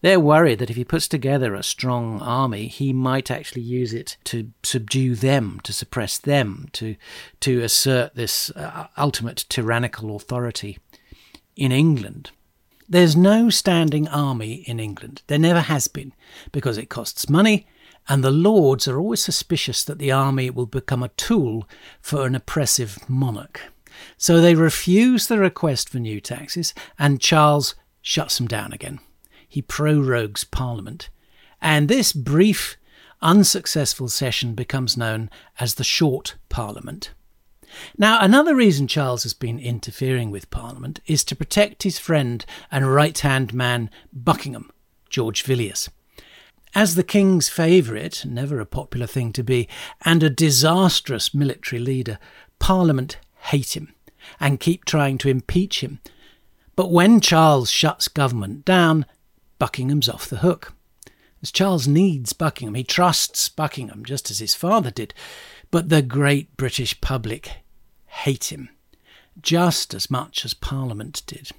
[0.00, 4.16] They're worried that if he puts together a strong army, he might actually use it
[4.24, 6.96] to subdue them, to suppress them, to,
[7.40, 10.78] to assert this uh, ultimate tyrannical authority
[11.54, 12.30] in England.
[12.88, 15.22] There's no standing army in England.
[15.28, 16.12] There never has been,
[16.50, 17.66] because it costs money,
[18.08, 21.68] and the lords are always suspicious that the army will become a tool
[22.00, 23.71] for an oppressive monarch.
[24.16, 29.00] So they refuse the request for new taxes, and Charles shuts them down again
[29.52, 31.10] he prorogues Parliament.
[31.60, 32.78] And this brief,
[33.20, 35.28] unsuccessful session becomes known
[35.60, 37.12] as the Short Parliament.
[37.98, 42.94] Now, another reason Charles has been interfering with Parliament is to protect his friend and
[42.94, 44.70] right hand man Buckingham,
[45.10, 45.90] George Villiers.
[46.74, 49.68] As the king's favourite, never a popular thing to be,
[50.02, 52.18] and a disastrous military leader,
[52.58, 53.94] Parliament hate him
[54.40, 56.00] and keep trying to impeach him.
[56.76, 59.06] But when Charles shuts government down,
[59.58, 60.74] Buckingham's off the hook.
[61.42, 65.12] As Charles needs Buckingham, he trusts Buckingham just as his father did,
[65.70, 67.50] but the great British public
[68.06, 68.68] hate him
[69.40, 71.50] just as much as Parliament did.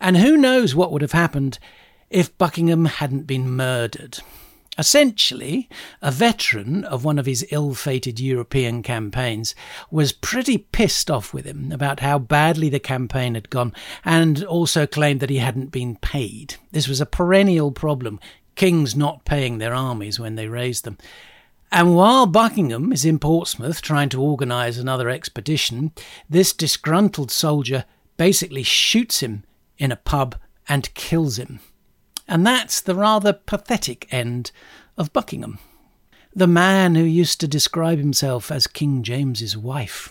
[0.00, 1.58] And who knows what would have happened
[2.10, 4.18] if Buckingham hadn't been murdered.
[4.76, 5.68] Essentially,
[6.02, 9.54] a veteran of one of his ill fated European campaigns
[9.90, 13.72] was pretty pissed off with him about how badly the campaign had gone
[14.04, 16.56] and also claimed that he hadn't been paid.
[16.72, 18.18] This was a perennial problem
[18.56, 20.98] kings not paying their armies when they raised them.
[21.70, 25.92] And while Buckingham is in Portsmouth trying to organise another expedition,
[26.30, 27.84] this disgruntled soldier
[28.16, 29.44] basically shoots him
[29.78, 30.36] in a pub
[30.68, 31.60] and kills him.
[32.26, 34.50] And that's the rather pathetic end
[34.96, 35.58] of Buckingham,
[36.34, 40.10] the man who used to describe himself as King James's wife.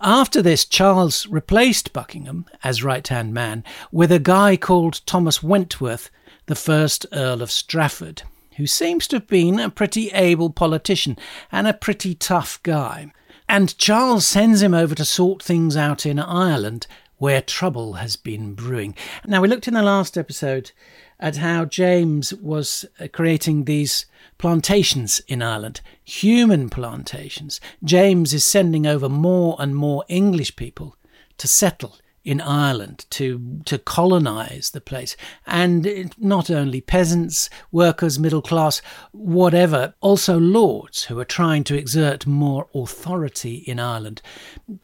[0.00, 6.10] After this, Charles replaced Buckingham as right hand man with a guy called Thomas Wentworth,
[6.46, 8.22] the first Earl of Strafford,
[8.56, 11.18] who seems to have been a pretty able politician
[11.52, 13.12] and a pretty tough guy.
[13.48, 16.86] And Charles sends him over to sort things out in Ireland
[17.18, 18.94] where trouble has been brewing.
[19.26, 20.72] Now, we looked in the last episode
[21.18, 24.06] at how James was uh, creating these
[24.38, 27.60] plantations in Ireland, human plantations.
[27.82, 30.96] James is sending over more and more English people
[31.38, 35.16] to settle in Ireland to to colonize the place.
[35.46, 42.26] And not only peasants workers middle class whatever also lords who are trying to exert
[42.26, 44.20] more authority in Ireland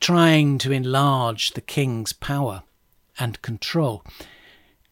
[0.00, 2.62] trying to enlarge the king's power
[3.18, 4.04] and control.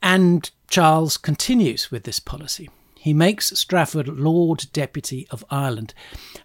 [0.03, 2.69] And Charles continues with this policy.
[2.97, 5.95] He makes Strafford Lord Deputy of Ireland,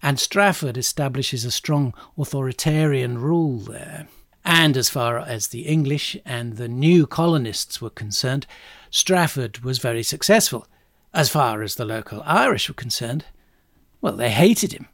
[0.01, 4.07] and Strafford establishes a strong authoritarian rule there.
[4.45, 8.45] And as far as the English and the new colonists were concerned,
[8.91, 10.67] Strafford was very successful.
[11.13, 13.25] As far as the local Irish were concerned,
[14.01, 14.87] well, they hated him.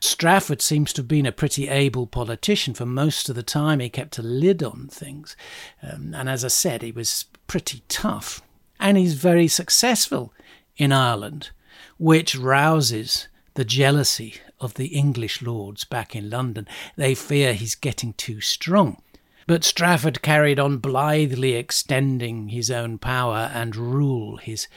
[0.00, 3.80] Strafford seems to have been a pretty able politician for most of the time.
[3.80, 5.36] He kept a lid on things.
[5.82, 8.40] Um, and as I said, he was pretty tough.
[8.78, 10.32] And he's very successful
[10.78, 11.50] in Ireland,
[11.98, 16.68] which rouses the jealousy of the English lords back in London.
[16.96, 19.02] They fear he's getting too strong.
[19.46, 24.68] But Strafford carried on blithely extending his own power and rule, his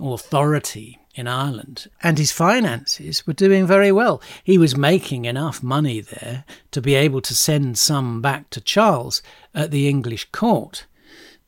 [0.00, 1.88] authority in Ireland.
[2.02, 4.22] And his finances were doing very well.
[4.42, 9.22] He was making enough money there to be able to send some back to Charles
[9.54, 10.86] at the English court.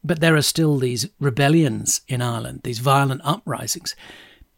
[0.02, 3.96] But there are still these rebellions in Ireland, these violent uprisings.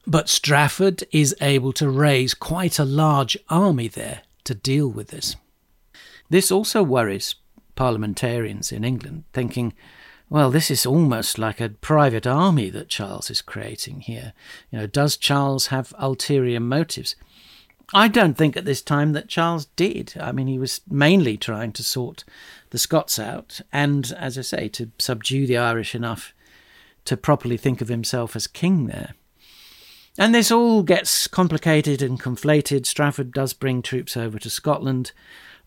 [0.07, 5.37] But Strafford is able to raise quite a large army there to deal with this.
[6.31, 7.35] This also worries
[7.75, 9.75] parliamentarians in England, thinking,
[10.29, 14.33] well, this is almost like a private army that Charles is creating here.
[14.71, 17.15] You know, does Charles have ulterior motives?
[17.95, 20.15] I don't think at this time that Charles did.
[20.21, 22.25] I mean, he was mainly trying to sort
[22.71, 26.33] the Scots out and, as I say, to subdue the Irish enough
[27.05, 29.15] to properly think of himself as king there.
[30.19, 32.87] And this all gets complicated and conflated.
[32.87, 35.13] Strafford does bring troops over to Scotland.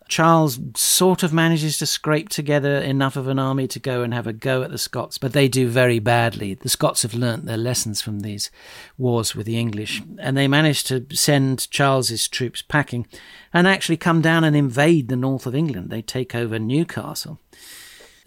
[0.08, 4.26] Charles sort of manages to scrape together enough of an army to go and have
[4.26, 6.56] a go at the Scots, but they do very badly.
[6.56, 8.50] The Scots have learnt their lessons from these
[8.98, 13.06] wars with the English, and they manage to send Charles's troops packing
[13.54, 15.92] and actually come down and invade the north of England.
[15.92, 17.40] They take over Newcastle.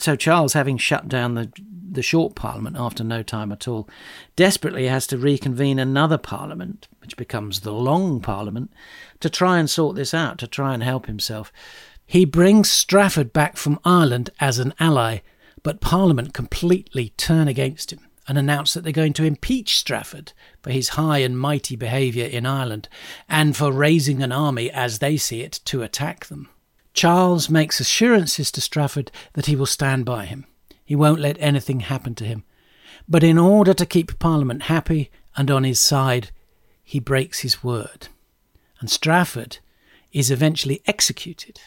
[0.02, 1.52] So Charles, having shut down the
[1.92, 3.88] the short parliament after no time at all,
[4.34, 8.72] desperately has to reconvene another parliament, which becomes the long parliament,
[9.20, 11.52] to try and sort this out, to try and help himself.
[12.06, 15.18] He brings Strafford back from Ireland as an ally,
[15.62, 20.70] but Parliament completely turn against him and announce that they're going to impeach Strafford for
[20.70, 22.88] his high and mighty behaviour in Ireland
[23.28, 26.48] and for raising an army, as they see it, to attack them.
[26.94, 30.46] Charles makes assurances to Strafford that he will stand by him.
[30.84, 32.44] He won't let anything happen to him.
[33.08, 36.30] But in order to keep Parliament happy and on his side,
[36.82, 38.08] he breaks his word.
[38.80, 39.58] And Strafford
[40.12, 41.60] is eventually executed.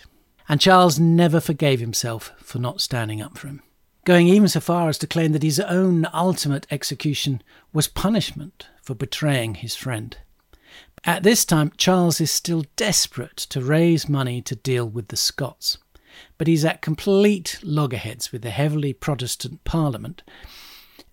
[0.47, 3.63] And Charles never forgave himself for not standing up for him,
[4.03, 7.41] going even so far as to claim that his own ultimate execution
[7.73, 10.17] was punishment for betraying his friend.
[11.05, 15.77] At this time, Charles is still desperate to raise money to deal with the Scots
[16.37, 20.23] but he's at complete loggerheads with the heavily Protestant Parliament,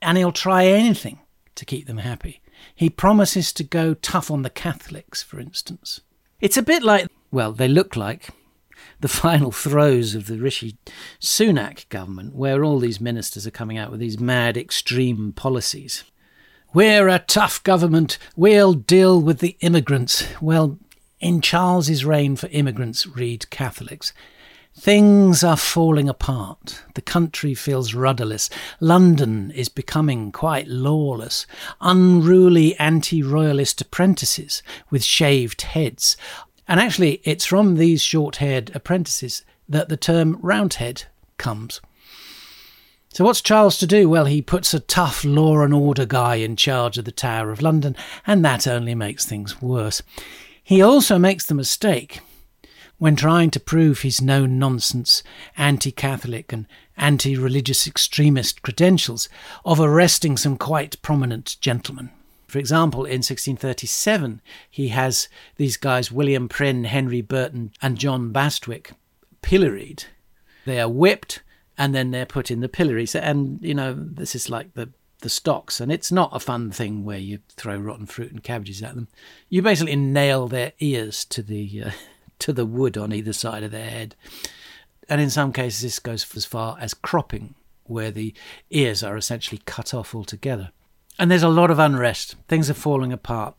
[0.01, 1.20] and he'll try anything
[1.55, 2.43] to keep them happy.
[2.74, 6.01] He promises to go tough on the Catholics, for instance.
[6.40, 8.28] It's a bit like, well, they look like
[9.01, 10.76] the final throes of the Rishi
[11.20, 16.05] Sunak government, where all these ministers are coming out with these mad, extreme policies.
[16.75, 18.16] We're a tough government.
[18.35, 20.27] We'll deal with the immigrants.
[20.41, 20.79] Well,
[21.20, 24.14] in Charles's reign for immigrants, read Catholics.
[24.75, 26.83] Things are falling apart.
[26.95, 28.49] The country feels rudderless.
[28.81, 31.47] London is becoming quite lawless.
[31.83, 36.16] Unruly anti royalist apprentices with shaved heads.
[36.66, 41.05] And actually, it's from these short haired apprentices that the term Roundhead
[41.37, 41.83] comes.
[43.15, 44.09] So, what's Charles to do?
[44.09, 47.61] Well, he puts a tough law and order guy in charge of the Tower of
[47.61, 47.95] London,
[48.27, 50.01] and that only makes things worse.
[50.65, 52.21] He also makes the mistake
[52.97, 55.23] when trying to prove his no nonsense
[55.59, 56.65] anti Catholic and
[56.97, 59.29] anti religious extremist credentials
[59.63, 62.09] of arresting some quite prominent gentlemen.
[62.49, 64.41] For example, in 1637,
[64.71, 68.93] he has these guys, William Prynne, Henry Burton, and John Bastwick,
[69.43, 70.05] pilloried.
[70.65, 71.43] They are whipped
[71.83, 73.07] and then they're put in the pillory.
[73.07, 76.70] So, and, you know, this is like the the stocks, and it's not a fun
[76.70, 79.09] thing where you throw rotten fruit and cabbages at them.
[79.49, 81.91] You basically nail their ears to the uh,
[82.39, 84.14] to the wood on either side of their head.
[85.09, 88.33] And in some cases, this goes as far as cropping, where the
[88.70, 90.70] ears are essentially cut off altogether.
[91.18, 92.37] And there's a lot of unrest.
[92.47, 93.57] Things are falling apart.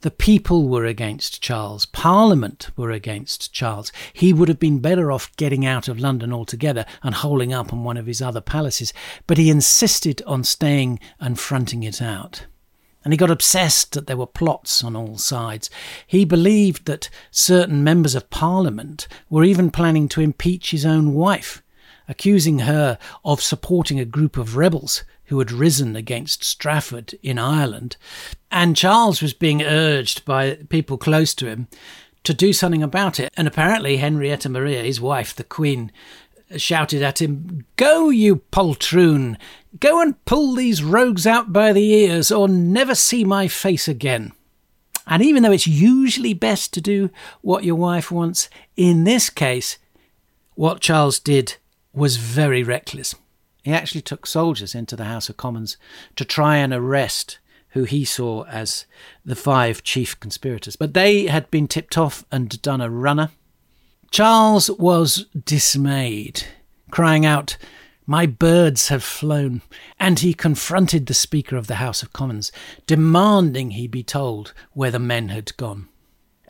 [0.00, 1.86] The people were against Charles.
[1.86, 3.92] Parliament were against Charles.
[4.12, 7.84] He would have been better off getting out of London altogether and holing up on
[7.84, 8.92] one of his other palaces,
[9.26, 12.46] but he insisted on staying and fronting it out
[13.04, 15.68] and he got obsessed that there were plots on all sides.
[16.06, 21.62] He believed that certain members of parliament were even planning to impeach his own wife,
[22.08, 27.96] accusing her of supporting a group of rebels who had risen against Strafford in Ireland.
[28.50, 31.68] And Charles was being urged by people close to him
[32.24, 33.32] to do something about it.
[33.36, 35.92] And apparently, Henrietta Maria, his wife, the Queen,
[36.56, 39.36] shouted at him, Go, you poltroon!
[39.80, 44.32] Go and pull these rogues out by the ears, or never see my face again.
[45.06, 47.10] And even though it's usually best to do
[47.42, 49.78] what your wife wants, in this case,
[50.54, 51.56] what Charles did
[51.92, 53.14] was very reckless.
[53.64, 55.78] He actually took soldiers into the House of Commons
[56.16, 57.38] to try and arrest
[57.70, 58.84] who he saw as
[59.24, 60.76] the five chief conspirators.
[60.76, 63.30] But they had been tipped off and done a runner.
[64.10, 66.44] Charles was dismayed,
[66.90, 67.56] crying out,
[68.06, 69.62] My birds have flown,
[69.98, 72.52] and he confronted the Speaker of the House of Commons,
[72.86, 75.88] demanding he be told where the men had gone.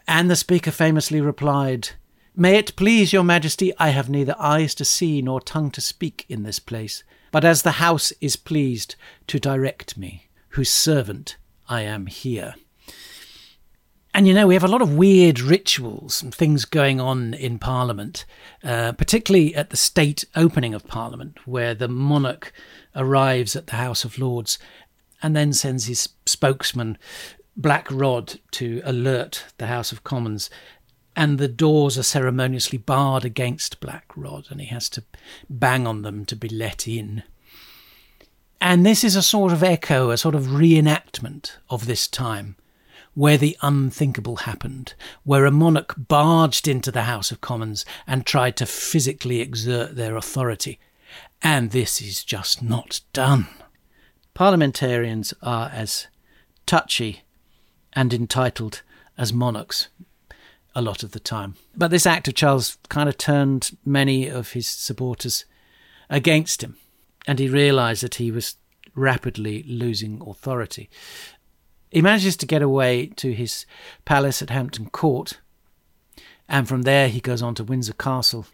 [0.09, 1.91] And the Speaker famously replied,
[2.37, 6.27] May it please your Majesty, I have neither eyes to see nor tongue to speak
[6.29, 8.97] in this place, but as the House is pleased
[9.29, 11.37] to direct me, whose servant
[11.69, 12.57] I am here.
[14.13, 17.61] And you know, we have a lot of weird rituals and things going on in
[17.61, 18.25] Parliament,
[18.65, 22.53] uh, particularly at the state opening of Parliament, where the monarch
[22.97, 24.59] arrives at the House of Lords
[25.23, 26.99] and then sends his spokesman,
[27.57, 30.51] Black Rod, to alert the House of Commons.
[31.17, 35.05] And the doors are ceremoniously barred against Black Rod, and he has to
[35.49, 37.23] bang on them to be let in.
[38.61, 42.57] And this is a sort of echo, a sort of reenactment of this time
[43.15, 48.57] where the unthinkable happened, where a monarch barged into the House of Commons and tried
[48.57, 50.81] to physically exert their authority.
[51.41, 53.47] And this is just not done.
[54.35, 56.09] Parliamentarians are as
[56.67, 57.23] touchy
[57.93, 58.83] and entitled
[59.17, 59.89] as monarchs
[60.75, 61.55] a lot of the time.
[61.77, 65.45] But this act of Charles kind of turned many of his supporters
[66.11, 66.77] against him,
[67.27, 68.57] and he realized that he was
[68.95, 70.89] rapidly losing authority.
[71.91, 73.67] He manages to get away to his
[74.05, 75.41] palace at Hampton Court,
[76.49, 78.47] and from there he goes on to Windsor Castle.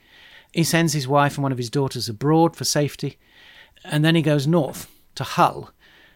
[0.53, 3.19] He sends his wife and one of his daughters abroad for safety,
[3.85, 5.73] and then he goes north to Hull,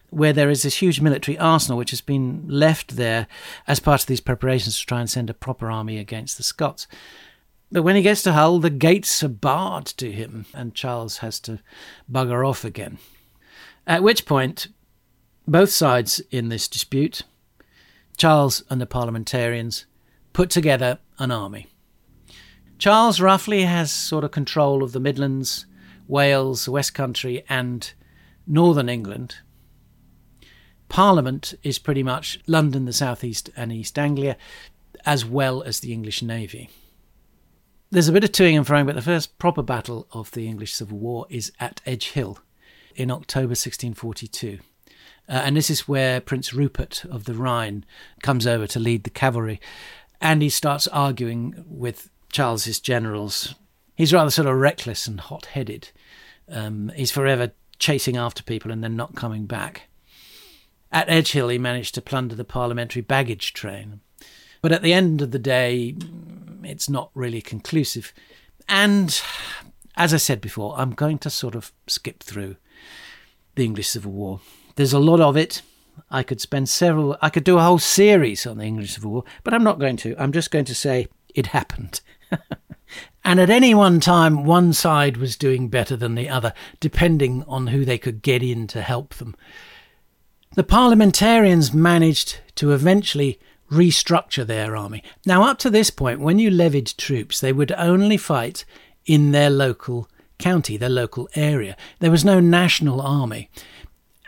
[0.09, 3.27] where there is this huge military arsenal which has been left there
[3.67, 6.87] as part of these preparations to try and send a proper army against the Scots.
[7.71, 11.39] But when he gets to Hull, the gates are barred to him, and Charles has
[11.41, 11.59] to
[12.11, 12.99] bugger off again.
[13.87, 14.67] At which point,
[15.47, 17.23] both sides in this dispute,
[18.17, 19.85] Charles and the parliamentarians,
[20.31, 21.67] put together an army.
[22.77, 25.65] Charles roughly has sort of control of the Midlands,
[26.07, 27.93] Wales, West Country, and
[28.45, 29.37] Northern England.
[30.89, 34.37] Parliament is pretty much London, the South East, and East Anglia,
[35.05, 36.69] as well as the English Navy.
[37.91, 40.73] There's a bit of toing and froing, but the first proper battle of the English
[40.73, 42.39] Civil War is at Edge Hill
[42.95, 44.59] in October 1642
[45.27, 47.83] Uh, and this is where Prince Rupert of the Rhine
[48.21, 49.59] comes over to lead the cavalry.
[50.21, 53.55] And he starts arguing with Charles's generals.
[53.95, 55.89] He's rather sort of reckless and hot headed.
[56.49, 59.89] Um, he's forever chasing after people and then not coming back.
[60.91, 64.01] At Edgehill, he managed to plunder the parliamentary baggage train.
[64.61, 68.13] But at the end of the day, mm, it's not really conclusive.
[68.67, 69.21] And
[69.95, 72.55] as I said before, I'm going to sort of skip through
[73.55, 74.39] the English Civil War.
[74.75, 75.61] There's a lot of it.
[76.11, 79.23] I could spend several, I could do a whole series on the English Civil War,
[79.43, 80.15] but I'm not going to.
[80.21, 82.01] I'm just going to say it happened.
[83.23, 87.67] and at any one time, one side was doing better than the other, depending on
[87.67, 89.35] who they could get in to help them.
[90.55, 95.03] The parliamentarians managed to eventually restructure their army.
[95.25, 98.63] Now, up to this point, when you levied troops, they would only fight
[99.05, 101.75] in their local county, their local area.
[101.99, 103.49] There was no national army.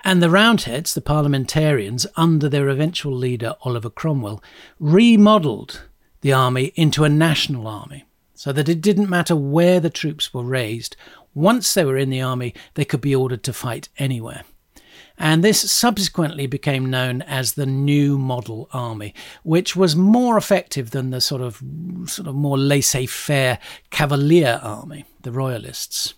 [0.04, 4.44] And the Roundheads, the parliamentarians, under their eventual leader Oliver Cromwell,
[4.82, 5.84] remodelled
[6.20, 8.04] the army into a national army
[8.34, 10.98] so that it didn't matter where the troops were raised.
[11.34, 14.44] Once they were in the army, they could be ordered to fight anywhere.
[15.18, 21.10] And this subsequently became known as the New Model Army, which was more effective than
[21.10, 21.62] the sort of
[22.06, 23.58] sort of more laissez-faire
[23.90, 26.14] Cavalier Army, the Royalists.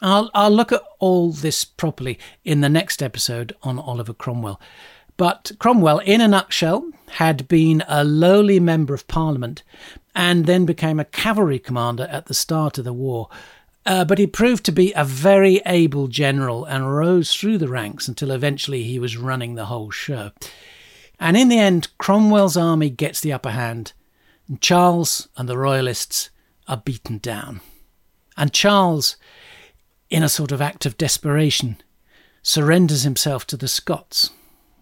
[0.00, 4.60] I'll, I'll look at all this properly in the next episode on Oliver Cromwell.
[5.16, 9.62] But Cromwell, in a nutshell, had been a lowly member of Parliament
[10.14, 13.28] and then became a cavalry commander at the start of the war.
[13.84, 18.06] Uh, but he proved to be a very able general and rose through the ranks
[18.06, 20.30] until eventually he was running the whole show.
[21.18, 23.92] And in the end, Cromwell's army gets the upper hand,
[24.48, 26.30] and Charles and the Royalists
[26.68, 27.60] are beaten down.
[28.36, 29.16] And Charles
[30.12, 31.78] in a sort of act of desperation,
[32.42, 34.28] surrenders himself to the Scots,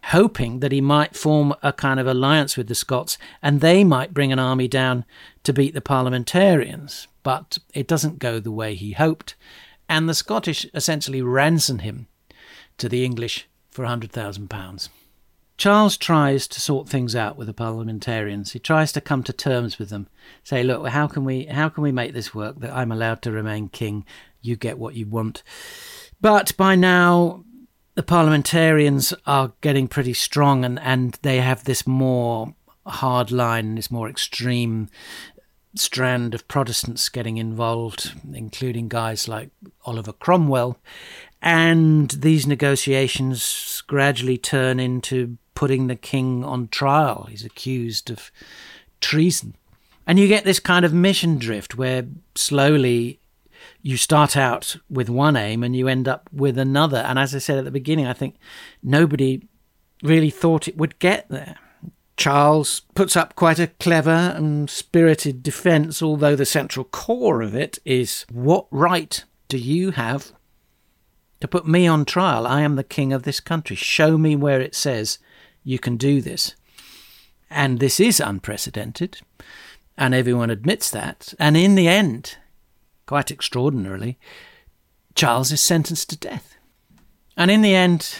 [0.06, 4.12] hoping that he might form a kind of alliance with the Scots and they might
[4.12, 5.04] bring an army down
[5.44, 7.06] to beat the parliamentarians.
[7.22, 9.34] But it doesn't go the way he hoped,
[9.88, 12.06] and the Scottish essentially ransom him
[12.78, 14.88] to the English for £100,000.
[15.56, 18.52] Charles tries to sort things out with the parliamentarians.
[18.52, 20.08] He tries to come to terms with them.
[20.42, 23.30] Say, look, how can we how can we make this work that I'm allowed to
[23.30, 24.06] remain king
[24.42, 25.42] you get what you want.
[26.20, 27.44] But by now,
[27.94, 32.54] the parliamentarians are getting pretty strong and, and they have this more
[32.86, 34.88] hard line, this more extreme
[35.74, 39.50] strand of Protestants getting involved, including guys like
[39.84, 40.78] Oliver Cromwell.
[41.42, 47.26] And these negotiations gradually turn into putting the king on trial.
[47.30, 48.30] He's accused of
[49.00, 49.54] treason.
[50.06, 53.20] And you get this kind of mission drift where slowly
[53.82, 56.98] you start out with one aim and you end up with another.
[56.98, 58.36] And as I said at the beginning, I think
[58.82, 59.42] nobody
[60.02, 61.56] really thought it would get there.
[62.20, 67.78] Charles puts up quite a clever and spirited defence, although the central core of it
[67.86, 70.30] is what right do you have
[71.40, 72.46] to put me on trial?
[72.46, 73.74] I am the king of this country.
[73.74, 75.18] Show me where it says
[75.64, 76.54] you can do this.
[77.48, 79.22] And this is unprecedented,
[79.96, 81.32] and everyone admits that.
[81.38, 82.36] And in the end,
[83.06, 84.18] quite extraordinarily,
[85.14, 86.58] Charles is sentenced to death.
[87.34, 88.14] And in the end,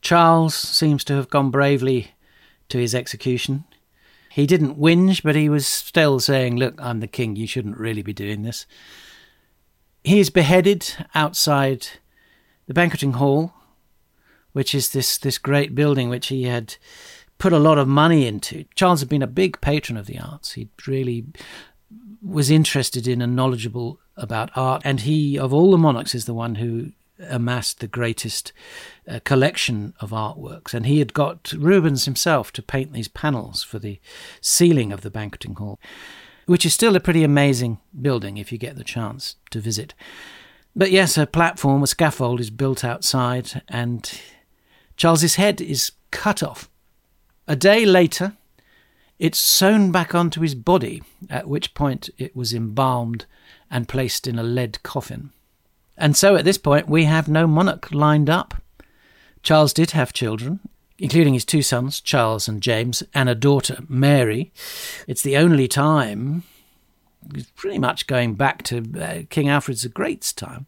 [0.00, 2.12] Charles seems to have gone bravely
[2.70, 3.64] to his execution.
[4.30, 8.02] He didn't whinge, but he was still saying, Look, I'm the king, you shouldn't really
[8.02, 8.66] be doing this.
[10.04, 11.86] He is beheaded outside
[12.66, 13.52] the banqueting hall,
[14.52, 16.76] which is this, this great building which he had
[17.38, 18.64] put a lot of money into.
[18.74, 20.52] Charles had been a big patron of the arts.
[20.52, 21.26] He'd really
[22.22, 26.34] was interested in and knowledgeable about art, and he, of all the monarchs, is the
[26.34, 26.92] one who
[27.28, 28.52] amassed the greatest
[29.08, 30.74] uh, collection of artworks.
[30.74, 34.00] And he had got Rubens himself to paint these panels for the
[34.40, 35.78] ceiling of the banqueting hall,
[36.46, 39.94] which is still a pretty amazing building if you get the chance to visit.
[40.74, 44.10] But yes, a platform, a scaffold is built outside, and
[44.96, 46.70] Charles's head is cut off.
[47.48, 48.36] A day later,
[49.18, 53.26] it's sewn back onto his body, at which point it was embalmed
[53.70, 55.32] and placed in a lead coffin.
[56.00, 58.54] And so at this point, we have no monarch lined up.
[59.42, 60.60] Charles did have children,
[60.98, 64.50] including his two sons, Charles and James, and a daughter, Mary.
[65.06, 66.44] It's the only time,
[67.54, 70.66] pretty much going back to uh, King Alfred the Great's time,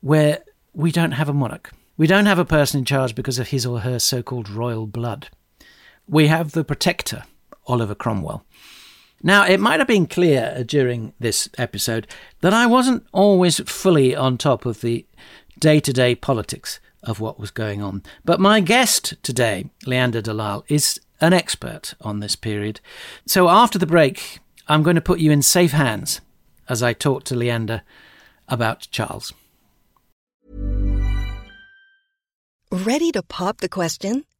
[0.00, 1.72] where we don't have a monarch.
[1.96, 4.86] We don't have a person in charge because of his or her so called royal
[4.86, 5.28] blood.
[6.06, 7.24] We have the protector,
[7.66, 8.44] Oliver Cromwell.
[9.22, 12.06] Now, it might have been clear uh, during this episode
[12.40, 15.04] that I wasn't always fully on top of the
[15.58, 18.02] day to day politics of what was going on.
[18.24, 22.80] But my guest today, Leanda de Lisle, is an expert on this period.
[23.26, 24.38] So after the break,
[24.68, 26.20] I'm going to put you in safe hands
[26.68, 27.82] as I talk to Leanda
[28.46, 29.32] about Charles.
[32.70, 34.24] Ready to pop the question?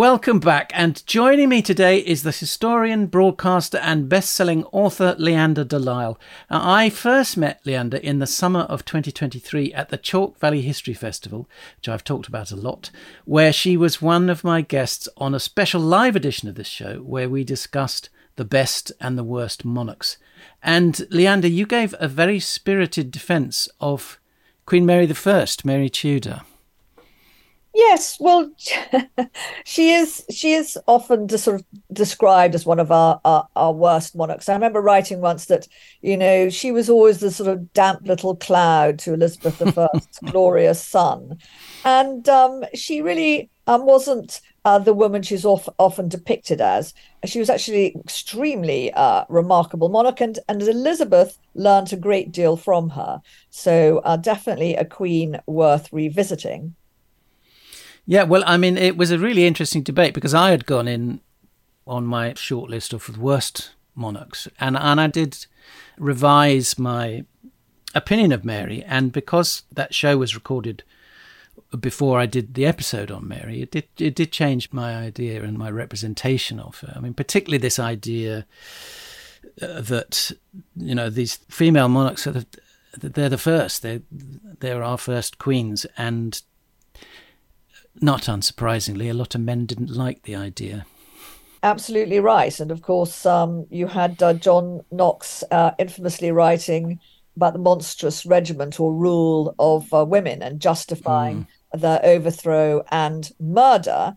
[0.00, 5.62] Welcome back, and joining me today is the historian, broadcaster, and best selling author Leanda
[5.62, 6.18] de Lisle.
[6.50, 10.94] Now, I first met Leanda in the summer of 2023 at the Chalk Valley History
[10.94, 11.46] Festival,
[11.76, 12.88] which I've talked about a lot,
[13.26, 17.00] where she was one of my guests on a special live edition of this show
[17.00, 20.16] where we discussed the best and the worst monarchs.
[20.62, 24.18] And Leanda, you gave a very spirited defence of
[24.64, 26.40] Queen Mary I, Mary Tudor.
[27.72, 28.50] Yes, well,
[29.64, 30.24] she is.
[30.30, 34.48] She is often just sort of described as one of our, our, our worst monarchs.
[34.48, 35.68] I remember writing once that
[36.02, 40.08] you know she was always the sort of damp little cloud to Elizabeth the I's
[40.32, 41.38] glorious sun,
[41.84, 46.92] and um, she really um, wasn't uh, the woman she's off, often depicted as.
[47.24, 52.90] She was actually extremely uh, remarkable monarch, and, and Elizabeth learned a great deal from
[52.90, 53.20] her.
[53.50, 56.74] So uh, definitely a queen worth revisiting.
[58.10, 61.20] Yeah, well, I mean, it was a really interesting debate because I had gone in
[61.86, 65.46] on my short list of the worst monarchs, and and I did
[65.96, 67.24] revise my
[67.94, 70.82] opinion of Mary, and because that show was recorded
[71.78, 75.56] before I did the episode on Mary, it did it did change my idea and
[75.56, 76.92] my representation of her.
[76.96, 78.44] I mean, particularly this idea
[79.62, 80.32] uh, that
[80.74, 82.46] you know these female monarchs are the,
[82.98, 84.00] they're the first, they
[84.58, 86.42] they're our first queens, and
[88.00, 90.86] not unsurprisingly, a lot of men didn't like the idea.
[91.62, 92.58] Absolutely right.
[92.58, 96.98] And of course, um, you had uh, John Knox uh, infamously writing
[97.36, 101.80] about the monstrous regiment or rule of uh, women and justifying mm.
[101.80, 104.14] their overthrow and murder,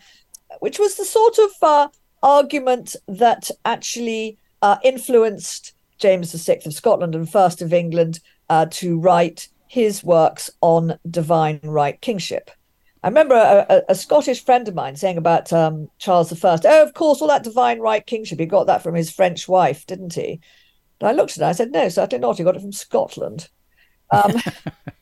[0.59, 1.87] which was the sort of uh,
[2.21, 8.19] argument that actually uh, influenced James VI of Scotland and First of England
[8.49, 12.51] uh, to write his works on divine right kingship.
[13.03, 16.57] I remember a, a, a, Scottish friend of mine saying about um, Charles I.
[16.63, 18.39] Oh, of course, all that divine right kingship.
[18.39, 20.39] He got that from his French wife, didn't he?
[21.01, 21.43] And I looked at it.
[21.43, 22.37] I said, no, certainly not.
[22.37, 23.49] He got it from Scotland,
[24.09, 24.41] um,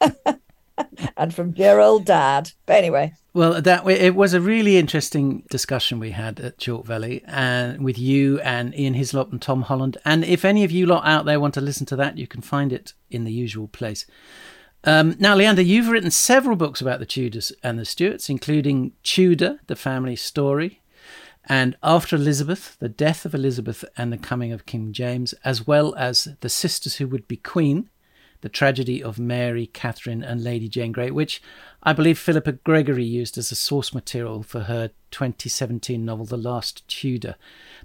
[1.18, 2.52] and from dear old dad.
[2.66, 3.14] But anyway.
[3.34, 7.99] Well, that it was a really interesting discussion we had at Chalk Valley, and with
[7.99, 9.97] you and Ian Hislop and Tom Holland.
[10.04, 12.41] And if any of you lot out there want to listen to that, you can
[12.41, 14.08] find it in the usual place.
[14.84, 19.59] Um, now, Leanda, you've written several books about the Tudors and the Stuarts, including Tudor,
[19.67, 20.82] the family story,
[21.45, 25.93] and After Elizabeth, the death of Elizabeth and the coming of King James, as well
[25.95, 27.89] as The Sisters Who Would Be Queen,
[28.41, 31.41] the tragedy of Mary, Catherine, and Lady Jane Grey, which
[31.84, 36.88] I believe Philippa Gregory used as a source material for her 2017 novel, The Last
[36.88, 37.36] Tudor.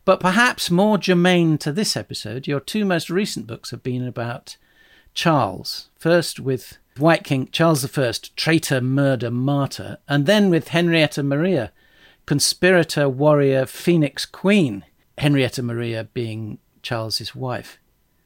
[0.04, 4.56] But perhaps more germane to this episode, your two most recent books have been about
[5.12, 11.72] Charles, first with White King Charles I, traitor, murder, martyr, and then with Henrietta Maria,
[12.26, 14.84] conspirator, warrior, phoenix queen,
[15.18, 17.78] Henrietta Maria being Charles's wife.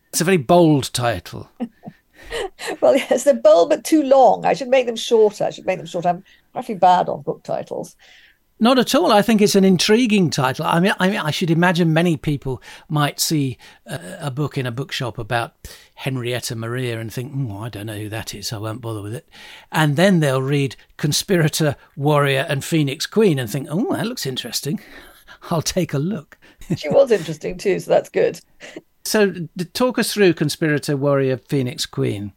[0.08, 1.50] It's a very bold title.
[2.80, 4.44] well, yes, they're bold but too long.
[4.44, 5.44] I should make them shorter.
[5.44, 6.08] I should make them shorter.
[6.08, 7.96] I'm awfully bad on book titles.
[8.62, 9.10] Not at all.
[9.10, 10.66] I think it's an intriguing title.
[10.66, 13.56] I mean, I, mean, I should imagine many people might see
[13.86, 15.54] a, a book in a bookshop about
[15.94, 18.52] Henrietta Maria and think, oh, I don't know who that is.
[18.52, 19.26] I won't bother with it.
[19.72, 24.80] And then they'll read Conspirator, Warrior, and Phoenix Queen and think, oh, that looks interesting.
[25.50, 26.36] I'll take a look.
[26.76, 28.40] she was interesting too, so that's good.
[29.06, 29.32] So,
[29.72, 32.34] talk us through Conspirator, Warrior, Phoenix Queen,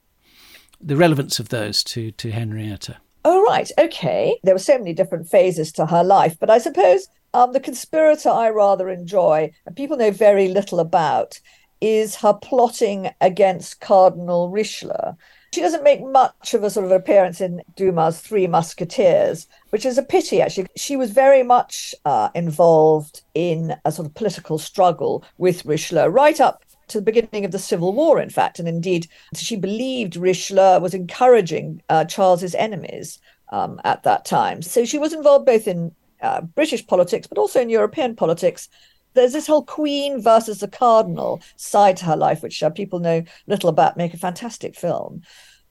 [0.79, 2.97] the relevance of those to, to Henrietta.
[3.25, 3.71] You're right.
[3.79, 4.39] Okay.
[4.43, 8.29] There were so many different phases to her life, but I suppose um, the conspirator
[8.29, 11.39] I rather enjoy, and people know very little about,
[11.81, 15.13] is her plotting against Cardinal Richelieu.
[15.53, 19.97] She doesn't make much of a sort of appearance in Dumas' Three Musketeers, which is
[19.97, 20.67] a pity, actually.
[20.75, 26.39] She was very much uh, involved in a sort of political struggle with Richelieu right
[26.39, 26.63] up
[26.93, 28.59] to the beginning of the Civil War, in fact.
[28.59, 33.19] And indeed, she believed Richelieu was encouraging uh, Charles's enemies
[33.51, 34.61] um, at that time.
[34.61, 38.69] So she was involved both in uh, British politics, but also in European politics.
[39.13, 43.23] There's this whole Queen versus the Cardinal side to her life, which uh, people know
[43.45, 45.21] little about, make a fantastic film.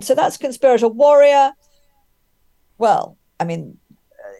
[0.00, 1.52] So that's Conspirator Warrior.
[2.78, 3.94] Well, I mean, uh,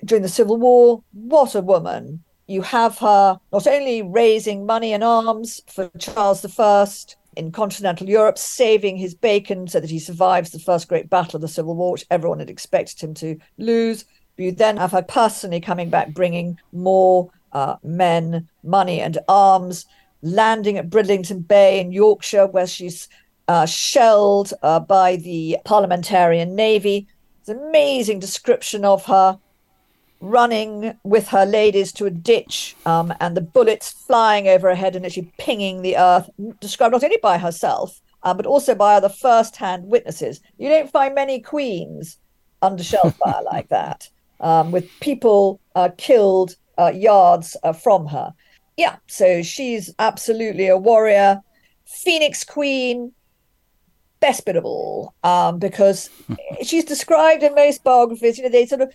[0.05, 2.23] during the Civil War, what a woman
[2.53, 6.87] you have her not only raising money and arms for Charles I
[7.35, 11.41] in continental Europe, saving his bacon so that he survives the first great battle of
[11.41, 14.05] the Civil War, which everyone had expected him to lose.
[14.37, 19.87] You then have her personally coming back, bringing more uh, men, money, and arms,
[20.21, 23.09] landing at Bridlington Bay in Yorkshire, where she's
[23.49, 27.07] uh, shelled uh, by the parliamentarian navy.
[27.41, 29.39] It's an amazing description of her
[30.23, 34.95] running with her ladies to a ditch um, and the bullets flying over her head
[34.95, 39.09] and actually pinging the earth, described not only by herself, uh, but also by other
[39.09, 40.41] first hand witnesses.
[40.59, 42.19] You don't find many queens
[42.63, 44.09] under shell fire like that,
[44.41, 48.33] um, with people uh, killed uh, yards uh, from her.
[48.77, 51.41] Yeah, so she's absolutely a warrior.
[51.85, 53.13] Phoenix Queen,
[54.21, 56.09] best bit of all, um, because
[56.63, 58.93] she's described in most biographies, you know, they sort of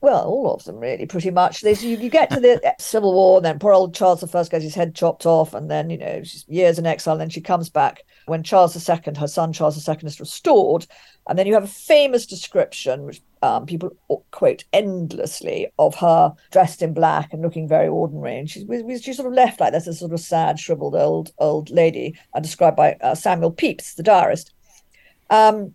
[0.00, 1.62] well, all of them really, pretty much.
[1.62, 4.74] You, you get to the Civil War, and then poor old Charles I gets his
[4.74, 8.02] head chopped off, and then you know years in exile, and then she comes back
[8.26, 10.86] when Charles II, her son Charles II, is restored,
[11.26, 13.96] and then you have a famous description, which um, people
[14.32, 18.66] quote endlessly, of her dressed in black and looking very ordinary, and she's
[19.02, 22.40] she's sort of left like this, a sort of sad, shriveled old old lady, uh,
[22.40, 24.52] described by uh, Samuel Pepys, the diarist.
[25.30, 25.74] Um,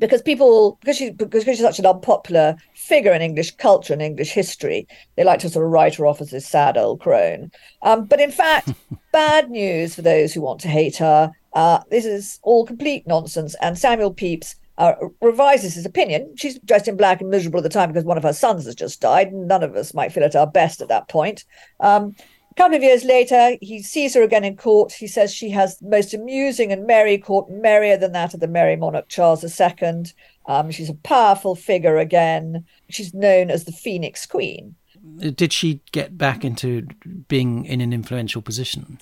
[0.00, 4.32] because people because she's because she's such an unpopular figure in English culture and English
[4.32, 7.52] history, they like to sort of write her off as this sad old crone.
[7.82, 8.72] Um, but in fact,
[9.12, 11.30] bad news for those who want to hate her.
[11.52, 13.54] Uh, this is all complete nonsense.
[13.60, 16.32] And Samuel Pepys uh, revises his opinion.
[16.36, 18.74] She's dressed in black and miserable at the time because one of her sons has
[18.74, 19.32] just died.
[19.32, 21.44] None of us might feel at our best at that point.
[21.80, 22.14] Um,
[22.50, 24.92] a couple of years later, he sees her again in court.
[24.92, 28.48] He says she has the most amusing and merry court, merrier than that of the
[28.48, 30.04] merry monarch Charles II.
[30.46, 32.64] Um, she's a powerful figure again.
[32.88, 34.74] She's known as the Phoenix Queen.
[35.18, 36.86] Did she get back into
[37.28, 38.98] being in an influential position?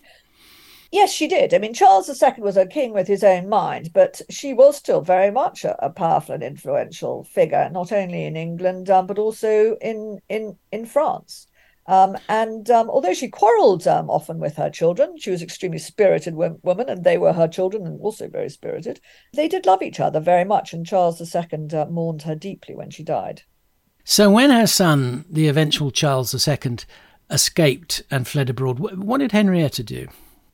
[0.90, 1.52] Yes, she did.
[1.52, 5.02] I mean, Charles II was a king with his own mind, but she was still
[5.02, 9.76] very much a, a powerful and influential figure, not only in England um, but also
[9.80, 11.46] in in in France.
[11.88, 16.34] Um, and um, although she quarreled um, often with her children, she was extremely spirited
[16.34, 19.00] w- woman, and they were her children, and also very spirited.
[19.32, 22.90] They did love each other very much, and Charles II uh, mourned her deeply when
[22.90, 23.42] she died.
[24.04, 26.76] So, when her son, the eventual Charles II,
[27.30, 30.08] escaped and fled abroad, what did Henrietta do?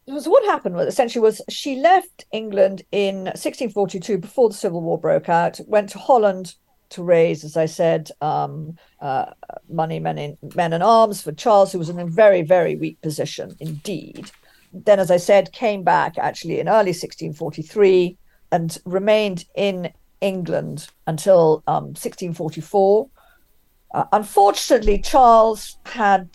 [0.06, 4.98] So what happened was essentially was she left England in 1642 before the Civil War
[4.98, 6.56] broke out, went to Holland
[6.94, 9.26] to raise, as I said, um, uh,
[9.68, 13.00] money, men, in, men and arms for Charles, who was in a very, very weak
[13.00, 14.30] position indeed.
[14.72, 18.16] Then, as I said, came back actually in early 1643
[18.52, 23.08] and remained in England until um, 1644.
[23.92, 26.28] Uh, unfortunately, Charles had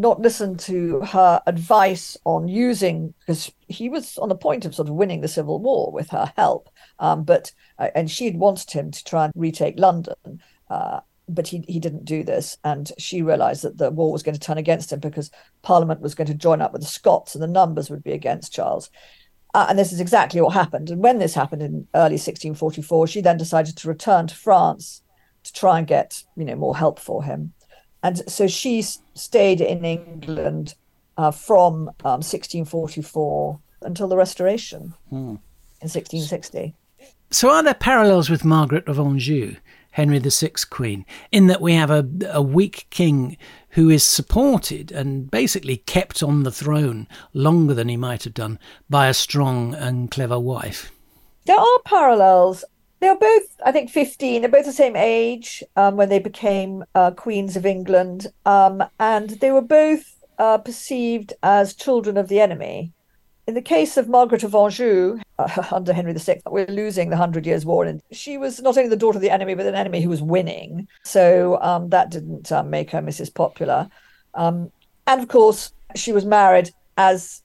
[0.00, 4.88] not listen to her advice on using, because he was on the point of sort
[4.88, 6.68] of winning the Civil War with her help.
[6.98, 10.14] Um, but uh, and she'd wanted him to try and retake London,
[10.70, 12.56] uh, but he he didn't do this.
[12.64, 15.30] And she realised that the war was going to turn against him because
[15.62, 18.52] Parliament was going to join up with the Scots, and the numbers would be against
[18.52, 18.90] Charles.
[19.54, 20.90] Uh, and this is exactly what happened.
[20.90, 25.02] And when this happened in early 1644, she then decided to return to France
[25.44, 27.54] to try and get you know more help for him.
[28.06, 30.76] And so she stayed in England
[31.16, 35.16] uh, from um, 1644 until the Restoration hmm.
[35.16, 36.72] in 1660.
[37.32, 39.56] So, are there parallels with Margaret of Anjou,
[39.90, 43.36] Henry VI's queen, in that we have a, a weak king
[43.70, 48.60] who is supported and basically kept on the throne longer than he might have done
[48.88, 50.92] by a strong and clever wife?
[51.46, 52.64] There are parallels.
[53.00, 54.40] They were both, I think, 15.
[54.42, 58.26] They're both the same age um, when they became uh, queens of England.
[58.46, 62.92] Um, and they were both uh, perceived as children of the enemy.
[63.46, 67.46] in the case of Margaret of Anjou uh, under Henry VI, we're losing the Hundred
[67.46, 70.00] Years' War, and she was not only the daughter of the enemy, but an enemy
[70.00, 70.88] who was winning.
[71.04, 73.32] So um, that didn't um, make her Mrs.
[73.32, 73.88] Popular.
[74.34, 74.70] Um,
[75.06, 77.42] and of course, she was married as,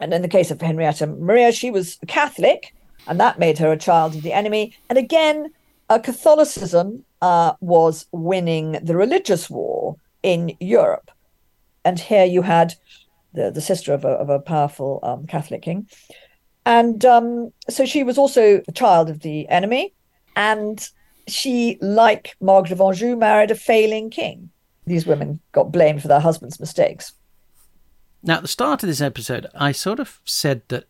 [0.00, 2.74] and in the case of Henrietta Maria, she was Catholic,
[3.06, 4.74] and that made her a child of the enemy.
[4.88, 5.52] And again,
[5.88, 11.10] uh, Catholicism uh, was winning the religious war in Europe.
[11.84, 12.74] And here you had
[13.32, 15.88] the, the sister of a, of a powerful um, Catholic king.
[16.66, 19.94] And um, so she was also a child of the enemy.
[20.36, 20.86] And
[21.26, 24.50] she, like Margaret of Anjou, married a failing king.
[24.86, 27.12] These women got blamed for their husband's mistakes.
[28.22, 30.84] Now, at the start of this episode, I sort of said that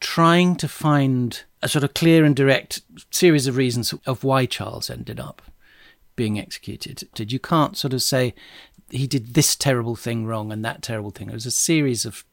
[0.00, 4.90] trying to find a sort of clear and direct series of reasons of why Charles
[4.90, 5.42] ended up
[6.14, 7.08] being executed.
[7.14, 8.34] Did you can't sort of say
[8.90, 11.28] he did this terrible thing wrong and that terrible thing.
[11.28, 12.24] It was a series of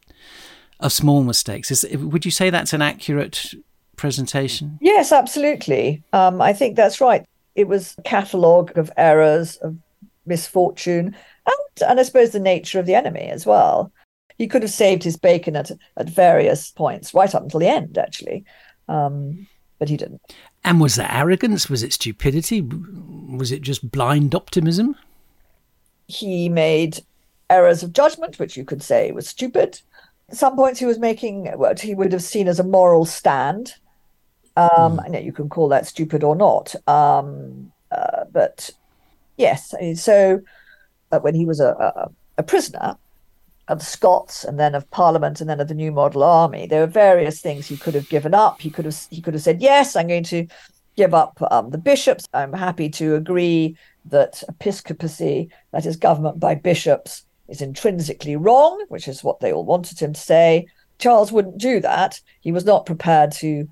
[0.82, 1.72] of small mistakes.
[1.72, 3.54] Is, would you say that's an accurate
[3.96, 4.78] presentation?
[4.82, 6.04] Yes, absolutely.
[6.12, 7.26] Um, I think that's right.
[7.56, 9.78] It was a catalogue of errors, of
[10.26, 13.94] misfortune, and, and I suppose the nature of the enemy as well.
[14.38, 17.98] He could have saved his bacon at at various points, right up until the end,
[17.98, 18.44] actually,
[18.88, 19.48] um,
[19.80, 20.22] but he didn't.
[20.64, 21.70] And was that arrogance?
[21.70, 22.62] Was it stupidity?
[22.62, 24.96] Was it just blind optimism?
[26.08, 27.02] He made
[27.50, 29.80] errors of judgment, which you could say was stupid.
[30.30, 33.76] At some points, he was making what he would have seen as a moral stand.
[34.58, 35.24] Um, mm.
[35.24, 36.76] you can call that stupid or not.
[36.88, 38.72] Um, uh, but
[39.38, 40.42] yes, so
[41.12, 42.10] uh, when he was a, a,
[42.40, 42.98] a prisoner,
[43.68, 46.68] of Scots and then of Parliament and then of the New Model Army.
[46.68, 48.62] There were various things he could have given up.
[48.62, 50.48] He could have he could have said, "Yes, I'm going to
[50.96, 52.26] give up um, the bishops.
[52.34, 59.08] I'm happy to agree that episcopacy, that is government by bishops, is intrinsically wrong, which
[59.08, 60.68] is what they all wanted him to say.
[61.00, 62.20] Charles wouldn't do that.
[62.42, 63.68] He was not prepared to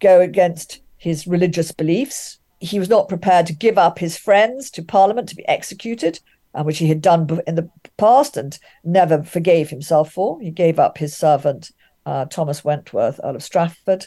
[0.00, 2.38] go against his religious beliefs.
[2.60, 6.18] He was not prepared to give up his friends to Parliament to be executed,
[6.62, 10.40] which he had done in the past and never forgave himself for.
[10.40, 11.70] He gave up his servant,
[12.06, 14.06] uh, Thomas Wentworth, Earl of Strafford,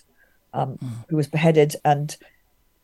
[0.53, 1.05] um, mm.
[1.09, 1.75] who was beheaded.
[1.83, 2.15] And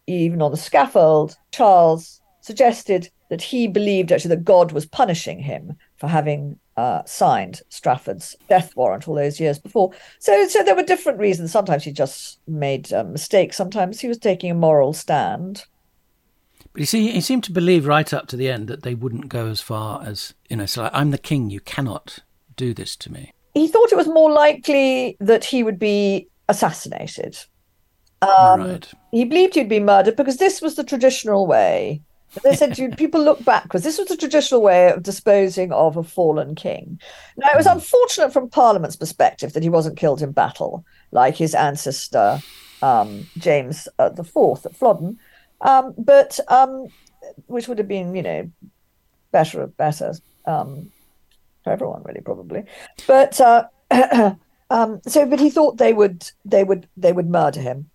[0.07, 5.77] even on the scaffold, Charles suggested that he believed actually that God was punishing him
[5.97, 9.91] for having uh, signed Strafford's death warrant all those years before.
[10.19, 11.51] So, so there were different reasons.
[11.51, 13.57] Sometimes he just made uh, mistakes.
[13.57, 15.65] Sometimes he was taking a moral stand.
[16.73, 19.29] But you see, he seemed to believe right up to the end that they wouldn't
[19.29, 20.65] go as far as you know.
[20.65, 21.49] So like, I'm the king.
[21.49, 22.19] You cannot
[22.55, 23.31] do this to me.
[23.53, 27.37] He thought it was more likely that he would be assassinated.
[28.21, 28.91] Um, right.
[29.11, 32.01] He believed he'd be murdered because this was the traditional way
[32.41, 33.83] they said you, people look backwards.
[33.83, 36.99] This was the traditional way of disposing of a fallen king.
[37.37, 37.73] Now, it was hmm.
[37.73, 42.39] unfortunate from Parliament's perspective that he wasn't killed in battle, like his ancestor
[42.81, 45.17] um, James uh, the Fourth at Flodden,
[45.63, 46.87] um, but um,
[47.47, 48.51] which would have been, you know,
[49.31, 50.13] better, better
[50.45, 50.91] um,
[51.63, 52.63] for everyone, really, probably.
[53.07, 53.65] But uh,
[54.69, 57.89] um, so, but he thought they would, they would, they would murder him.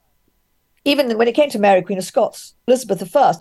[0.85, 3.35] Even when it came to Mary, Queen of Scots, Elizabeth I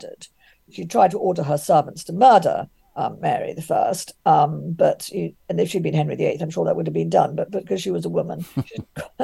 [0.69, 2.67] she tried to order her servants to murder
[2.97, 4.13] um, Mary the First.
[4.25, 7.35] Um, but and if she'd been Henry VIII, I'm sure that would have been done.
[7.35, 8.45] But, but because she was a woman,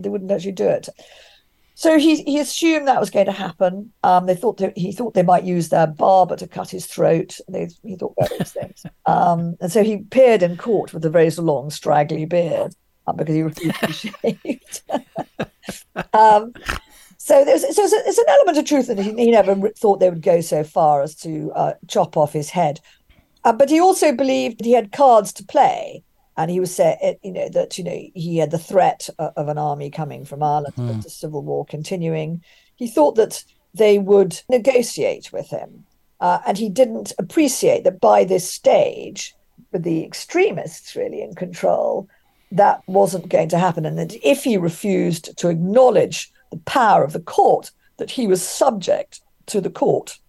[0.00, 0.88] they wouldn't actually do it.
[1.78, 3.92] So he he assumed that was going to happen.
[4.02, 7.38] Um, they thought they, he thought they might use their barber to cut his throat.
[7.48, 8.84] They, he thought various things.
[9.06, 12.74] Um, and so he appeared in court with a very long, straggly beard
[13.06, 14.82] um, because he refused to be shaved.
[16.14, 16.52] um,
[17.16, 20.10] so there's, so there's, there's, an element of truth that he, he, never thought they
[20.10, 22.80] would go so far as to uh, chop off his head.
[23.44, 26.02] Uh, but he also believed that he had cards to play.
[26.38, 29.58] And he was saying, you know, that you know he had the threat of an
[29.58, 31.02] army coming from Ireland, mm.
[31.02, 32.44] the civil war continuing.
[32.76, 35.84] He thought that they would negotiate with him,
[36.20, 39.34] uh, and he didn't appreciate that by this stage,
[39.72, 42.08] with the extremists really in control,
[42.52, 47.12] that wasn't going to happen, and that if he refused to acknowledge the power of
[47.12, 50.20] the court that he was subject to the court,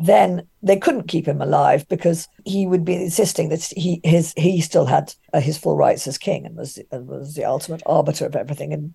[0.00, 4.62] then they couldn't keep him alive because he would be insisting that he his he
[4.62, 8.24] still had uh, his full rights as king and was uh, was the ultimate arbiter
[8.24, 8.72] of everything.
[8.72, 8.94] And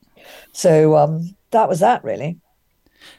[0.51, 2.37] so um, that was that really.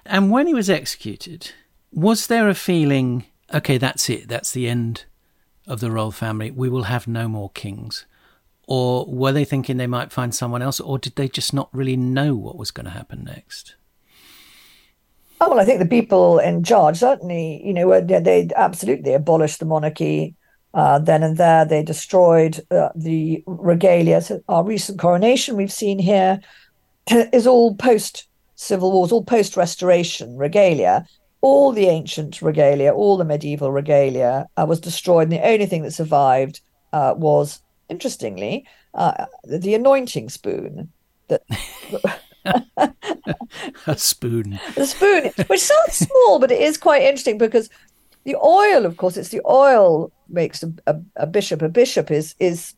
[0.04, 1.52] And when he was executed,
[1.92, 3.24] was there a feeling?
[3.54, 4.26] Okay, that's it.
[4.26, 5.04] That's the end
[5.68, 6.50] of the royal family.
[6.50, 8.04] We will have no more kings.
[8.66, 11.96] Or were they thinking they might find someone else, or did they just not really
[11.96, 13.76] know what was going to happen next?
[15.40, 19.66] Oh, well, I think the people in charge certainly, you know, they absolutely abolished the
[19.66, 20.34] monarchy
[20.72, 21.64] uh, then and there.
[21.64, 24.20] They destroyed uh, the regalia.
[24.20, 26.40] So our recent coronation we've seen here
[27.10, 31.06] is all post civil wars, all post restoration regalia.
[31.42, 35.24] All the ancient regalia, all the medieval regalia uh, was destroyed.
[35.24, 36.60] And the only thing that survived
[36.92, 40.90] uh, was, interestingly, uh, the anointing spoon.
[41.28, 41.42] That
[43.86, 44.58] a spoon.
[44.76, 47.68] A spoon, which sounds small, but it is quite interesting because
[48.24, 51.62] the oil, of course, it's the oil makes a, a, a bishop.
[51.62, 52.74] A bishop is is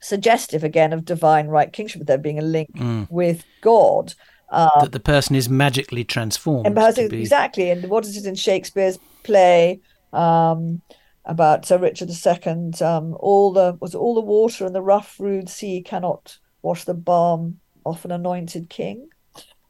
[0.00, 3.06] suggestive again of divine right kingship, there being a link mm.
[3.10, 4.14] with God.
[4.48, 6.66] Um, that the person is magically transformed.
[6.66, 6.74] And
[7.10, 7.20] be...
[7.20, 7.70] Exactly.
[7.70, 9.80] And what is it in Shakespeare's play
[10.12, 10.80] um,
[11.24, 12.72] about Sir Richard II?
[12.80, 16.94] Um, all the was all the water in the rough, rude sea cannot wash the
[16.94, 19.08] balm off an anointed king.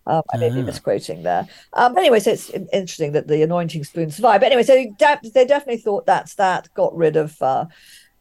[0.06, 0.64] Um, I may be ah.
[0.64, 1.46] misquoting there.
[1.74, 4.40] Um, anyway, so it's interesting that the anointing spoon survived.
[4.40, 7.40] But anyway, so they definitely thought that's that, got rid of.
[7.40, 7.66] Uh,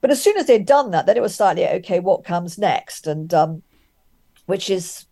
[0.02, 3.08] but as soon as they'd done that, then it was slightly okay, what comes next?
[3.08, 3.64] And um,
[4.46, 5.06] which is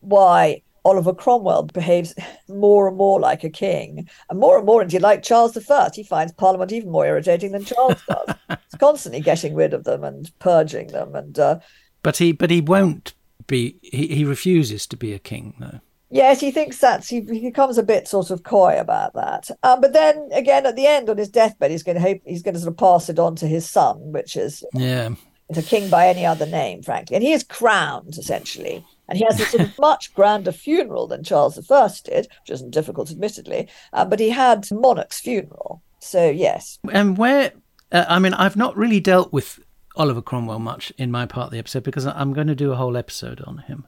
[0.00, 2.14] why Oliver Cromwell behaves
[2.48, 5.90] more and more like a king, and more and more indeed like Charles I.
[5.94, 8.36] He finds Parliament even more irritating than Charles does.
[8.48, 11.58] He's constantly getting rid of them and purging them, and uh,
[12.02, 13.14] but he but he won't
[13.52, 13.78] be.
[13.82, 15.80] He, he refuses to be a king, though.
[16.10, 19.50] Yes, he thinks that's he, he becomes a bit sort of coy about that.
[19.62, 22.42] Um, but then again, at the end on his deathbed, he's going to hope he's
[22.42, 25.10] going to sort of pass it on to his son, which is yeah,
[25.48, 27.16] it's a king by any other name, frankly.
[27.16, 31.24] And he is crowned essentially, and he has a sort of much grander funeral than
[31.24, 33.68] Charles I did, which isn't difficult, admittedly.
[33.94, 36.78] Um, but he had monarch's funeral, so yes.
[36.92, 37.52] And where
[37.92, 39.60] uh, I mean, I've not really dealt with
[39.96, 42.76] Oliver Cromwell much in my part of the episode because I'm going to do a
[42.76, 43.86] whole episode on him.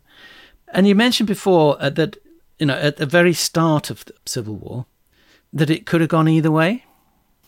[0.69, 2.17] And you mentioned before uh, that,
[2.59, 4.87] you know, at the very start of the Civil War,
[5.53, 6.85] that it could have gone either way.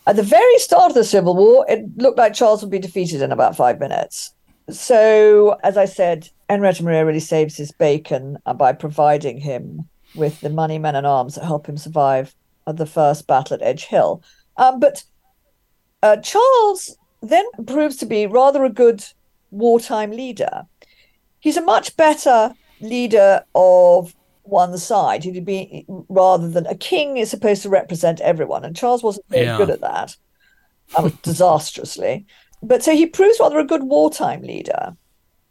[0.07, 3.21] At the very start of the Civil War, it looked like Charles would be defeated
[3.21, 4.33] in about five minutes.
[4.71, 10.41] So, as I said, Henrietta Maria really saves his bacon uh, by providing him with
[10.41, 12.35] the money, men, and arms that help him survive
[12.67, 14.23] the first battle at Edge Hill.
[14.57, 15.05] Um, but
[16.03, 16.97] uh, Charles
[17.29, 19.05] then proves to be rather a good
[19.51, 20.67] wartime leader.
[21.41, 25.25] He's a much better leader of one side.
[25.25, 29.47] He'd be rather than a king is supposed to represent everyone, and Charles wasn't very
[29.47, 29.57] yeah.
[29.57, 30.17] good at that,
[30.97, 32.27] um, disastrously.
[32.63, 34.97] But so he proves rather a good wartime leader,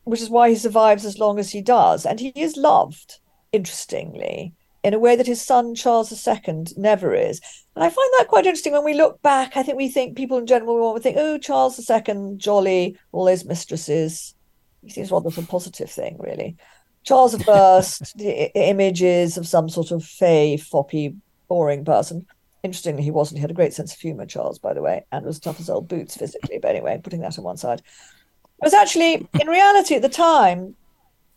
[0.03, 3.19] which is why he survives as long as he does, and he is loved.
[3.51, 4.53] Interestingly,
[4.85, 7.41] in a way that his son Charles II never is.
[7.75, 9.57] And I find that quite interesting when we look back.
[9.57, 12.95] I think we think people in general We want to think, oh, Charles II, jolly,
[13.11, 14.35] all those mistresses.
[14.83, 16.55] He seems rather a positive thing, really.
[17.03, 21.15] Charles I, the images of some sort of fey, foppy,
[21.47, 22.27] boring person.
[22.61, 23.39] Interestingly, he wasn't.
[23.39, 25.69] He had a great sense of humor, Charles, by the way, and was tough as
[25.69, 26.59] old boots physically.
[26.61, 27.79] But anyway, putting that on one side.
[27.79, 30.75] It was actually, in reality, at the time,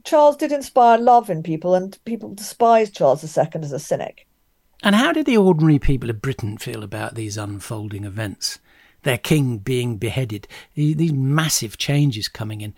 [0.04, 4.26] Charles did inspire love in people, and people despised Charles II as a cynic.
[4.82, 8.58] And how did the ordinary people of Britain feel about these unfolding events?
[9.02, 12.74] Their king being beheaded, these massive changes coming in.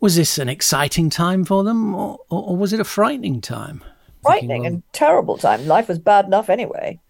[0.00, 3.82] Was this an exciting time for them, or, or was it a frightening time?
[4.22, 5.66] Frightening and terrible time.
[5.66, 7.00] Life was bad enough anyway,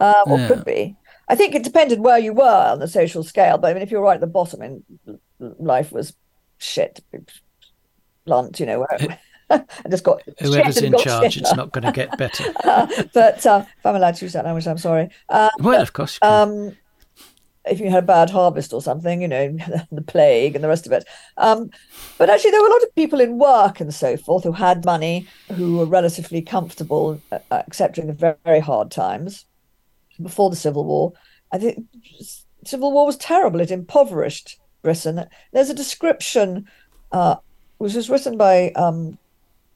[0.00, 0.48] uh, or yeah.
[0.48, 0.96] could be.
[1.28, 3.58] I think it depended where you were on the social scale.
[3.58, 4.82] But I mean, if you're right at the bottom, and
[5.58, 6.14] life was
[6.58, 7.00] shit,
[8.28, 8.80] blunt, you know.
[8.80, 9.18] Where,
[9.50, 11.36] I just got whoever's in charge.
[11.36, 12.44] It's not going to get better.
[12.64, 15.08] uh, but uh, if I'm allowed to use that language, I'm sorry.
[15.28, 16.18] Uh, well, of course.
[16.22, 16.76] Um,
[17.64, 19.56] if you had a bad harvest or something, you know,
[19.92, 21.04] the plague and the rest of it.
[21.36, 21.70] Um,
[22.16, 24.84] but actually, there were a lot of people in work and so forth who had
[24.84, 29.44] money, who were relatively comfortable uh, accepting the very, very hard times
[30.20, 31.12] before the Civil War.
[31.52, 31.86] I think
[32.64, 33.60] Civil War was terrible.
[33.60, 35.26] It impoverished Britain.
[35.52, 36.66] There's a description
[37.12, 37.36] uh,
[37.78, 39.18] which was written by um,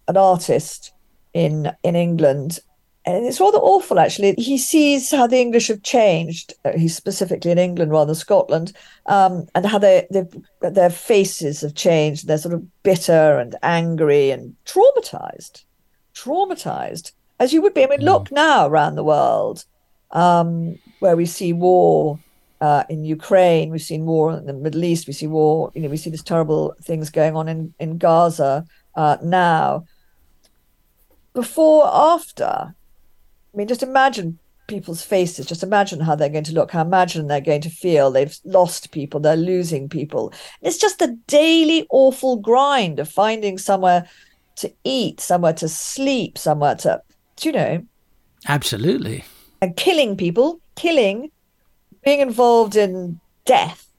[0.08, 0.92] an artist
[1.32, 2.58] in in England.
[3.04, 4.34] And it's rather awful actually.
[4.38, 8.72] He sees how the english have changed uh, he's specifically in england rather than scotland
[9.06, 10.06] um, and how they,
[10.60, 12.28] their faces have changed.
[12.28, 15.64] They're sort of bitter and angry and traumatized.
[16.14, 17.82] Traumatized as you would be.
[17.82, 18.04] I mean mm.
[18.04, 19.64] look now around the world
[20.12, 22.20] um, where we see war
[22.62, 25.88] uh, in Ukraine, we've seen war in the Middle East, we see war, you know,
[25.88, 29.84] we see these terrible things going on in, in Gaza uh, now.
[31.34, 34.38] Before, after, I mean, just imagine
[34.68, 35.46] people's faces.
[35.46, 36.70] Just imagine how they're going to look.
[36.70, 38.12] How imagine they're going to feel.
[38.12, 39.18] They've lost people.
[39.18, 40.32] They're losing people.
[40.60, 44.08] It's just the daily awful grind of finding somewhere
[44.56, 47.02] to eat, somewhere to sleep, somewhere to,
[47.40, 47.84] you know.
[48.46, 49.24] Absolutely.
[49.60, 51.32] And killing people, killing,
[52.04, 53.92] being involved in death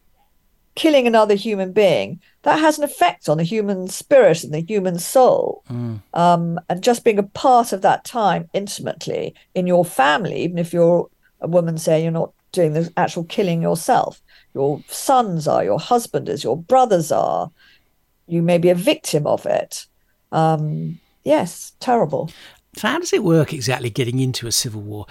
[0.75, 4.97] killing another human being, that has an effect on the human spirit and the human
[4.97, 5.63] soul.
[5.69, 6.01] Mm.
[6.13, 10.73] Um, and just being a part of that time intimately in your family, even if
[10.73, 11.09] you're
[11.41, 14.21] a woman, say you're not doing the actual killing yourself,
[14.53, 17.51] your sons are, your husband is, your brothers are,
[18.27, 19.85] you may be a victim of it.
[20.31, 22.31] Um, yes, terrible.
[22.75, 25.05] So, how does it work exactly getting into a civil war?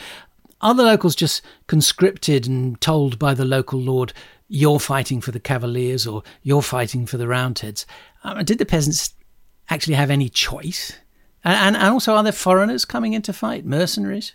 [0.63, 4.13] Are the locals just conscripted and told by the local lord,
[4.49, 7.85] you're fighting for the Cavaliers or you're fighting for the Roundheads?
[8.25, 9.15] Um, did the peasants
[9.71, 10.93] actually have any choice?
[11.45, 14.35] And, and also, are there foreigners coming in to fight, mercenaries?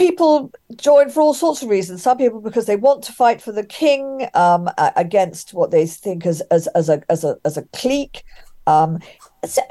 [0.00, 2.02] people join for all sorts of reasons.
[2.02, 6.26] Some people because they want to fight for the king um, against what they think
[6.26, 8.24] as as as a as a as a clique.
[8.66, 8.98] Um,
[9.44, 9.62] so,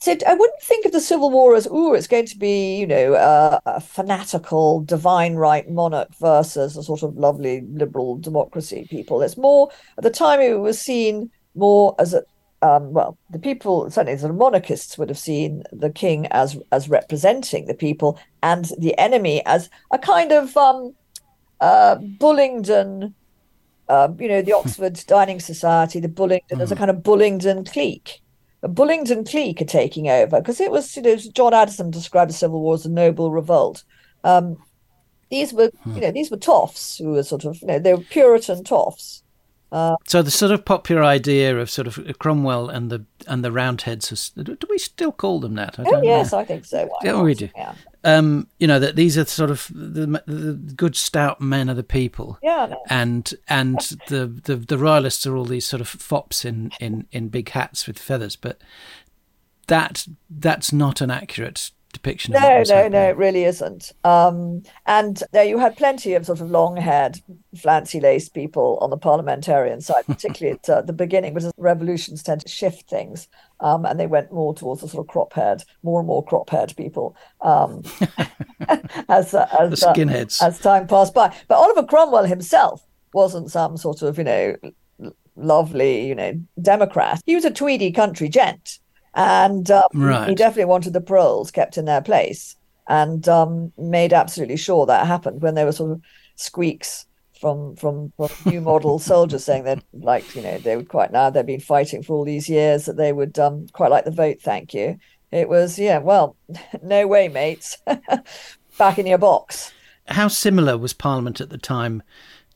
[0.00, 2.86] so I wouldn't think of the civil war as oh, it's going to be you
[2.86, 9.22] know uh, a fanatical divine right monarch versus a sort of lovely liberal democracy people.
[9.22, 12.22] It's more at the time it was seen more as a
[12.62, 17.66] um, well, the people, certainly the monarchists, would have seen the king as as representing
[17.66, 20.94] the people and the enemy as a kind of um,
[21.60, 23.14] uh, Bullingdon,
[23.88, 26.60] uh, you know, the Oxford Dining Society, the Bullingdon, mm.
[26.60, 28.20] as a kind of Bullingdon clique.
[28.62, 32.60] Bullingdon clique are taking over because it was, you know, John Adamson described the Civil
[32.60, 33.84] War as a noble revolt.
[34.24, 34.56] Um,
[35.30, 35.94] these were, mm.
[35.94, 39.22] you know, these were toffs who were sort of, you know, they were Puritan toffs
[39.72, 43.52] uh, so the sort of popular idea of sort of Cromwell and the and the
[43.52, 45.78] Roundheads, do we still call them that?
[45.78, 46.38] I oh yes, know.
[46.38, 46.86] I think so.
[46.86, 47.24] Why yeah, not?
[47.24, 47.48] we do.
[47.54, 47.74] Yeah.
[48.02, 51.82] Um, you know that these are sort of the, the good stout men of the
[51.82, 52.38] people.
[52.42, 52.74] Yeah.
[52.88, 53.78] And and
[54.08, 57.86] the, the the royalists are all these sort of fops in in in big hats
[57.86, 58.60] with feathers, but
[59.66, 62.32] that that's not an accurate depiction.
[62.32, 62.92] No, no, happening.
[62.92, 63.92] no, it really isn't.
[64.04, 67.20] Um, and there you had plenty of sort of long-haired,
[67.56, 72.48] flancy-laced people on the parliamentarian side, particularly at uh, the beginning, because revolutions tend to
[72.48, 73.28] shift things,
[73.60, 77.16] um, and they went more towards the sort of crop-haired, more and more crop-haired people
[77.40, 77.82] um,
[79.08, 81.34] as uh, as, uh, skinheads as time passed by.
[81.48, 84.56] But Oliver Cromwell himself wasn't some sort of you know
[85.36, 87.20] lovely you know Democrat.
[87.26, 88.78] He was a Tweedy country gent
[89.14, 90.28] and um, right.
[90.28, 92.56] he definitely wanted the proles kept in their place
[92.88, 96.02] and um, made absolutely sure that happened when there were sort of
[96.36, 97.06] squeaks
[97.40, 101.30] from from, from new model soldiers saying that like you know they would quite now
[101.30, 104.40] they've been fighting for all these years that they would um, quite like the vote
[104.42, 104.98] thank you.
[105.32, 106.36] It was yeah well
[106.82, 107.78] no way mates.
[108.78, 109.72] Back in your box.
[110.08, 112.02] How similar was parliament at the time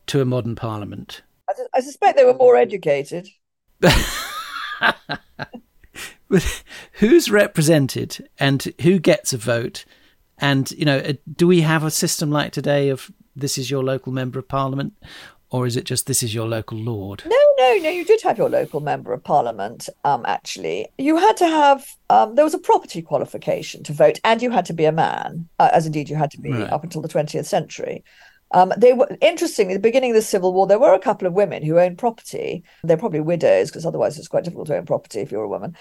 [0.06, 1.22] to a modern parliament?
[1.48, 3.28] I, I suspect they were more educated
[6.92, 9.84] who's represented and who gets a vote?
[10.38, 13.84] And, you know, uh, do we have a system like today of this is your
[13.84, 14.94] local member of parliament?
[15.50, 17.22] Or is it just this is your local lord?
[17.24, 17.88] No, no, no.
[17.88, 19.88] You did have your local member of parliament.
[20.02, 21.86] Um, actually, you had to have.
[22.10, 25.48] Um, there was a property qualification to vote, and you had to be a man,
[25.60, 26.72] uh, as indeed you had to be right.
[26.72, 28.02] up until the twentieth century.
[28.50, 31.26] Um, they were interestingly, at the beginning of the Civil War, there were a couple
[31.26, 32.62] of women who owned property.
[32.82, 35.76] They're probably widows because otherwise it's quite difficult to own property if you're a woman.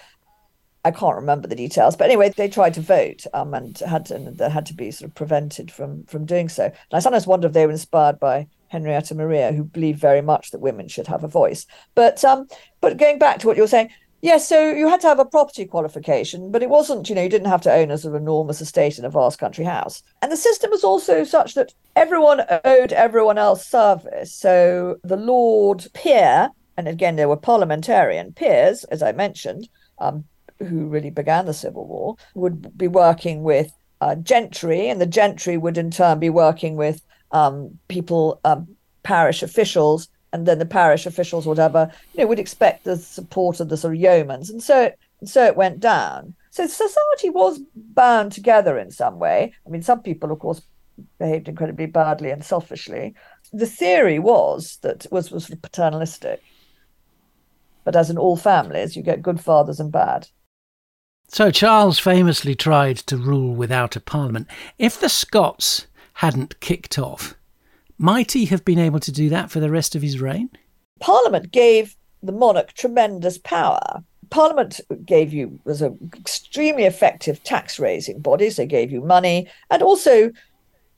[0.86, 4.16] I can't remember the details, but anyway, they tried to vote um, and had to,
[4.16, 6.66] and they had to be sort of prevented from from doing so.
[6.66, 10.52] And I sometimes wonder if they were inspired by Henrietta Maria, who believed very much
[10.52, 11.66] that women should have a voice.
[11.96, 12.48] But um,
[12.82, 13.90] but going back to what you're saying,
[14.22, 17.30] yes, so you had to have a property qualification, but it wasn't, you know, you
[17.30, 20.02] didn't have to own a sort of enormous estate in a vast country house.
[20.22, 24.34] And the system was also such that everyone owed everyone else service.
[24.34, 29.70] So the Lord Peer, and again, there were parliamentarian peers, as I mentioned.
[30.00, 30.26] Um,
[30.64, 35.58] who really began the Civil War, would be working with uh, gentry, and the gentry
[35.58, 37.02] would in turn be working with
[37.32, 38.68] um, people, um,
[39.04, 43.70] parish officials, and then the parish officials, whatever, you know, would expect the support of
[43.70, 46.36] the sort of yeomans, and so it, and so it went down.
[46.50, 49.54] So society was bound together in some way.
[49.66, 50.62] I mean, some people, of course,
[51.18, 53.16] behaved incredibly badly and selfishly.
[53.52, 56.42] The theory was that was was sort of paternalistic,
[57.84, 60.28] but as in all families, you get good fathers and bad.
[61.34, 64.48] So Charles famously tried to rule without a parliament.
[64.78, 67.34] If the Scots hadn't kicked off,
[67.98, 70.52] might he have been able to do that for the rest of his reign?
[71.00, 74.04] Parliament gave the monarch tremendous power.
[74.30, 78.50] Parliament gave you was an extremely effective tax raising body.
[78.50, 80.32] They gave you money and also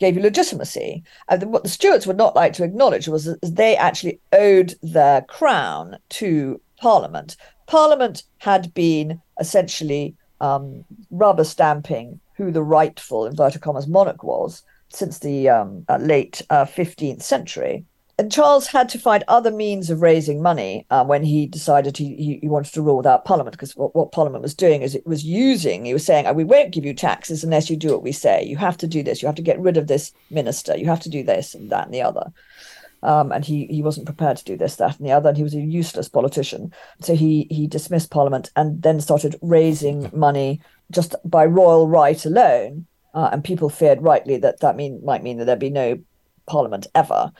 [0.01, 1.01] gave you legitimacy.
[1.29, 5.21] And what the Stuarts would not like to acknowledge was that they actually owed their
[5.21, 7.37] crown to Parliament.
[7.67, 15.19] Parliament had been essentially um, rubber stamping who the rightful inverted commas monarch was since
[15.19, 17.85] the um, uh, late uh, 15th century.
[18.17, 22.39] and Charles had to find other means of raising money uh, when he decided he,
[22.41, 25.25] he, wanted to rule without Parliament, because what, what, Parliament was doing is it was
[25.25, 28.43] using, he was saying, we won't give you taxes unless you do what we say.
[28.43, 29.21] You have to do this.
[29.21, 30.77] You have to get rid of this minister.
[30.77, 32.31] You have to do this and that and the other.
[33.05, 35.29] Um, and he, he wasn't prepared to do this, that, and the other.
[35.29, 36.73] And he was a useless politician.
[37.01, 40.59] So he, he dismissed Parliament and then started raising money
[40.91, 42.87] just by royal right alone.
[43.13, 45.99] Uh, and people feared rightly that that mean, might mean that there'd be no
[46.47, 47.31] Parliament ever.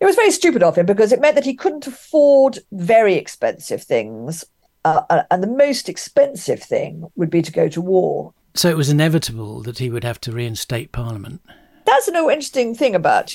[0.00, 3.82] It was very stupid of him because it meant that he couldn't afford very expensive
[3.82, 4.44] things.
[4.84, 8.34] Uh, uh, and the most expensive thing would be to go to war.
[8.54, 11.40] So it was inevitable that he would have to reinstate Parliament.
[11.84, 13.34] That's an interesting thing about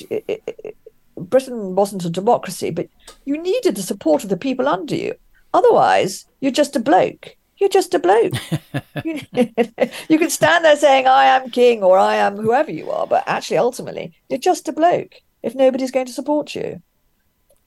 [1.16, 2.88] Britain wasn't a democracy, but
[3.24, 5.14] you needed the support of the people under you.
[5.52, 7.36] Otherwise, you're just a bloke.
[7.58, 8.34] You're just a bloke.
[9.04, 9.20] you,
[10.08, 13.22] you can stand there saying, I am king or I am whoever you are, but
[13.26, 16.82] actually, ultimately, you're just a bloke if nobody's going to support you.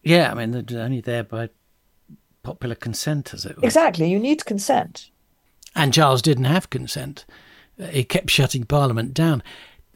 [0.04, 1.50] Yeah, I mean, they're only there by
[2.44, 3.64] popular consent, as it were.
[3.64, 4.10] Exactly.
[4.10, 5.10] You need consent.
[5.76, 7.26] And Charles didn't have consent.
[7.92, 9.44] He kept shutting Parliament down.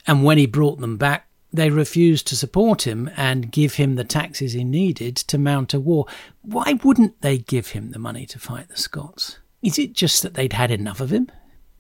[0.06, 4.04] And when he brought them back, they refused to support him and give him the
[4.04, 6.06] taxes he needed to mount a war.
[6.42, 9.40] Why wouldn't they give him the money to fight the Scots?
[9.62, 11.30] Is it just that they'd had enough of him?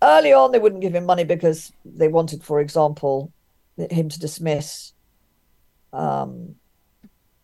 [0.01, 3.31] Early on, they wouldn't give him money because they wanted, for example,
[3.77, 4.93] him to dismiss
[5.93, 6.55] um,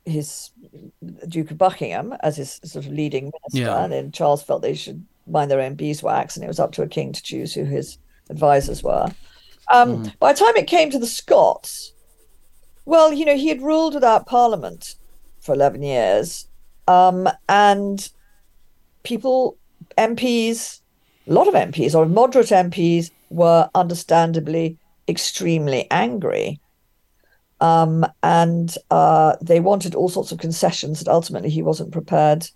[0.05, 0.51] his
[1.27, 3.83] Duke of Buckingham as his sort of leading minister, yeah.
[3.83, 6.81] and then Charles felt they should mind their own beeswax, and it was up to
[6.81, 7.97] a king to choose who his
[8.29, 9.11] advisors were.
[9.71, 10.19] Um, mm.
[10.19, 11.93] By the time it came to the Scots,
[12.87, 14.95] well, you know, he had ruled without Parliament
[15.39, 16.47] for eleven years,
[16.87, 18.09] um, and
[19.03, 19.57] people,
[19.97, 20.81] MPs,
[21.27, 24.77] a lot of MPs or moderate MPs, were understandably
[25.07, 26.59] extremely angry
[27.59, 32.47] um, and uh, they wanted all sorts of concessions that ultimately he wasn't prepared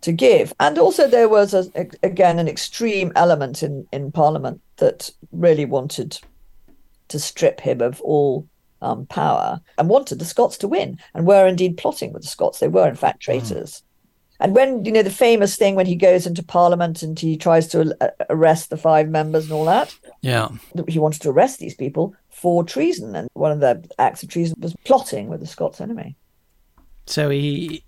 [0.00, 0.52] to give.
[0.60, 1.66] And also, there was, a,
[2.02, 6.18] again, an extreme element in, in Parliament that really wanted
[7.08, 8.46] to strip him of all
[8.82, 12.58] um, power and wanted the Scots to win and were indeed plotting with the Scots.
[12.58, 13.32] They were, in fact, hmm.
[13.32, 13.72] traitors.
[13.76, 13.82] Mm.
[14.40, 17.66] And when, you know, the famous thing when he goes into Parliament and he tries
[17.68, 19.96] to uh, arrest the five members and all that.
[20.20, 20.48] Yeah.
[20.86, 23.16] He wanted to arrest these people for treason.
[23.16, 26.16] And one of the acts of treason was plotting with the Scots enemy.
[27.06, 27.84] So he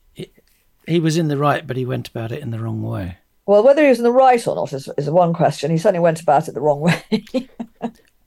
[0.87, 3.19] he was in the right, but he went about it in the wrong way.
[3.47, 5.71] Well, whether he was in the right or not is, is one question.
[5.71, 7.05] He certainly went about it the wrong way.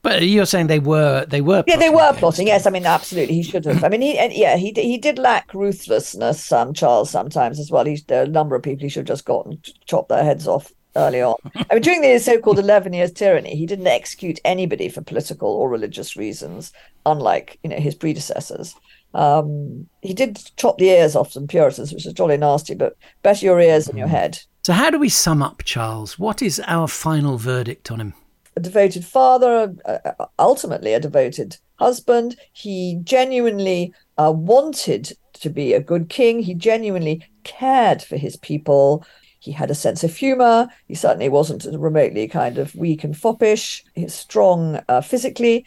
[0.03, 2.45] but you're saying they were they were yeah they were plotting.
[2.45, 3.84] Yes, I mean absolutely he should have.
[3.84, 6.51] I mean he and yeah he he did lack ruthlessness.
[6.51, 7.85] Um, Charles sometimes as well.
[7.85, 10.47] He there are a number of people he should have just gotten chopped their heads
[10.47, 11.35] off early on.
[11.55, 15.69] I mean, during the so-called eleven years tyranny, he didn't execute anybody for political or
[15.69, 16.73] religious reasons,
[17.05, 18.75] unlike you know his predecessors.
[19.13, 23.45] Um, he did chop the ears off some Puritans, which is jolly nasty, but better
[23.45, 24.15] your ears than your hmm.
[24.15, 24.39] head.
[24.63, 26.17] So, how do we sum up Charles?
[26.19, 28.13] What is our final verdict on him?
[28.55, 32.38] A devoted father, uh, ultimately a devoted husband.
[32.51, 36.39] He genuinely uh, wanted to be a good king.
[36.39, 39.05] He genuinely cared for his people.
[39.39, 40.69] He had a sense of humor.
[40.88, 43.84] He certainly wasn't remotely kind of weak and foppish.
[43.93, 45.65] He's strong uh, physically.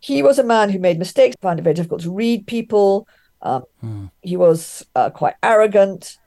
[0.00, 3.06] He was a man who made mistakes, found it very difficult to read people.
[3.42, 4.06] Um, hmm.
[4.22, 6.18] He was uh, quite arrogant.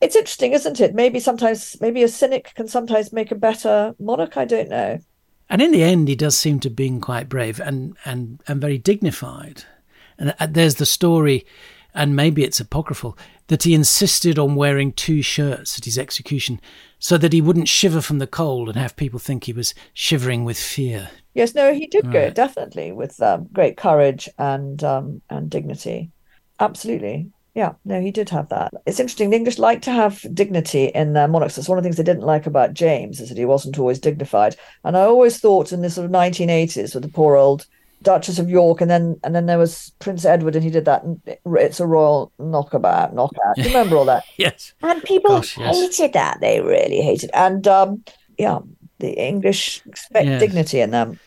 [0.00, 0.94] It's interesting, isn't it?
[0.94, 4.36] Maybe sometimes, maybe a cynic can sometimes make a better monarch.
[4.36, 4.98] I don't know.
[5.48, 8.60] And in the end, he does seem to have been quite brave and and and
[8.60, 9.64] very dignified.
[10.18, 11.46] And uh, there's the story,
[11.94, 13.18] and maybe it's apocryphal
[13.48, 16.60] that he insisted on wearing two shirts at his execution
[16.98, 20.44] so that he wouldn't shiver from the cold and have people think he was shivering
[20.44, 21.10] with fear.
[21.34, 22.12] Yes, no, he did right.
[22.12, 26.10] go definitely with um, great courage and um, and dignity.
[26.60, 27.30] Absolutely.
[27.54, 28.74] Yeah, no, he did have that.
[28.84, 29.30] It's interesting.
[29.30, 31.56] The English like to have dignity in their monarchs.
[31.56, 34.00] It's one of the things they didn't like about James is that he wasn't always
[34.00, 34.56] dignified.
[34.82, 37.66] And I always thought in the sort of 1980s with the poor old
[38.02, 41.04] Duchess of York, and then and then there was Prince Edward, and he did that.
[41.46, 43.56] It's a royal knockabout, knockout.
[43.56, 44.24] Remember all that?
[44.36, 44.74] yes.
[44.82, 45.74] And people Gosh, yes.
[45.74, 46.38] hated that.
[46.40, 47.30] They really hated.
[47.32, 48.04] And um,
[48.38, 48.58] yeah,
[48.98, 51.18] the English expect dignity in them.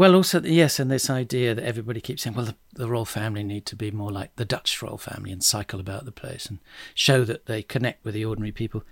[0.00, 3.44] Well, also yes, and this idea that everybody keeps saying, well, the, the, royal family
[3.44, 6.58] need to be more like the Dutch royal family and cycle about the place and
[6.94, 8.82] show that they connect with the ordinary people.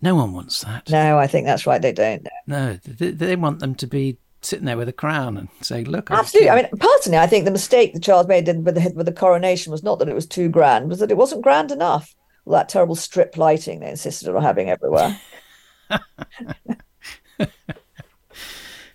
[0.00, 0.88] No one wants that.
[0.88, 1.82] No, I think that's right.
[1.82, 2.28] They don't.
[2.46, 6.12] No, they, they want them to be sitting there with a crown and say, "Look."
[6.12, 6.50] Absolutely.
[6.50, 9.72] I mean, personally, I think the mistake that Charles made with the with the coronation
[9.72, 12.14] was not that it was too grand, was that it wasn't grand enough.
[12.44, 15.20] All that terrible strip lighting they insisted on having everywhere.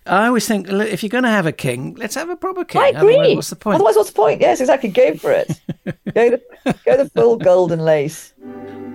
[0.08, 2.82] I always think if you're going to have a king, let's have a proper king.
[2.82, 3.14] I agree.
[3.16, 3.74] Otherwise, what's the point?
[3.76, 4.40] Otherwise, what's the point?
[4.40, 4.88] Yes, exactly.
[4.88, 5.60] Go for it.
[5.84, 6.42] go, the,
[6.84, 8.32] go the full golden lace.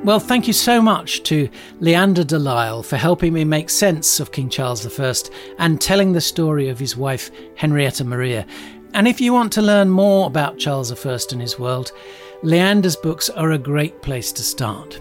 [0.03, 1.49] Well, thank you so much to
[1.79, 5.13] Leanda De Lisle for helping me make sense of King Charles I
[5.59, 8.45] and telling the story of his wife, Henrietta Maria.
[8.93, 11.93] And if you want to learn more about Charles I and his world,
[12.43, 14.99] Leanda's books are a great place to start.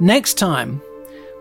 [0.00, 0.80] Next time,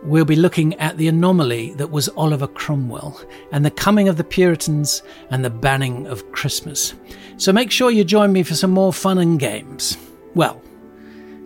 [0.04, 3.20] we'll be looking at the anomaly that was Oliver Cromwell
[3.52, 6.94] and the coming of the Puritans and the banning of Christmas.
[7.38, 9.98] So make sure you join me for some more fun and games.
[10.36, 10.62] Well,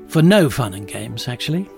[0.08, 1.70] for no fun and games, actually.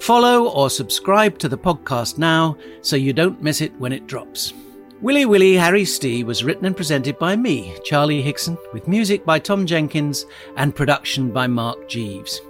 [0.00, 4.52] Follow or subscribe to the podcast now so you don't miss it when it drops.
[5.00, 9.38] Willy Willy Harry Stee was written and presented by me, Charlie Higson, with music by
[9.38, 10.26] Tom Jenkins
[10.56, 12.40] and production by Mark Jeeves.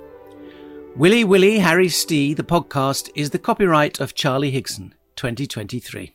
[0.96, 6.14] Willy Willy Harry Stee, the podcast, is the copyright of Charlie Higson, 2023.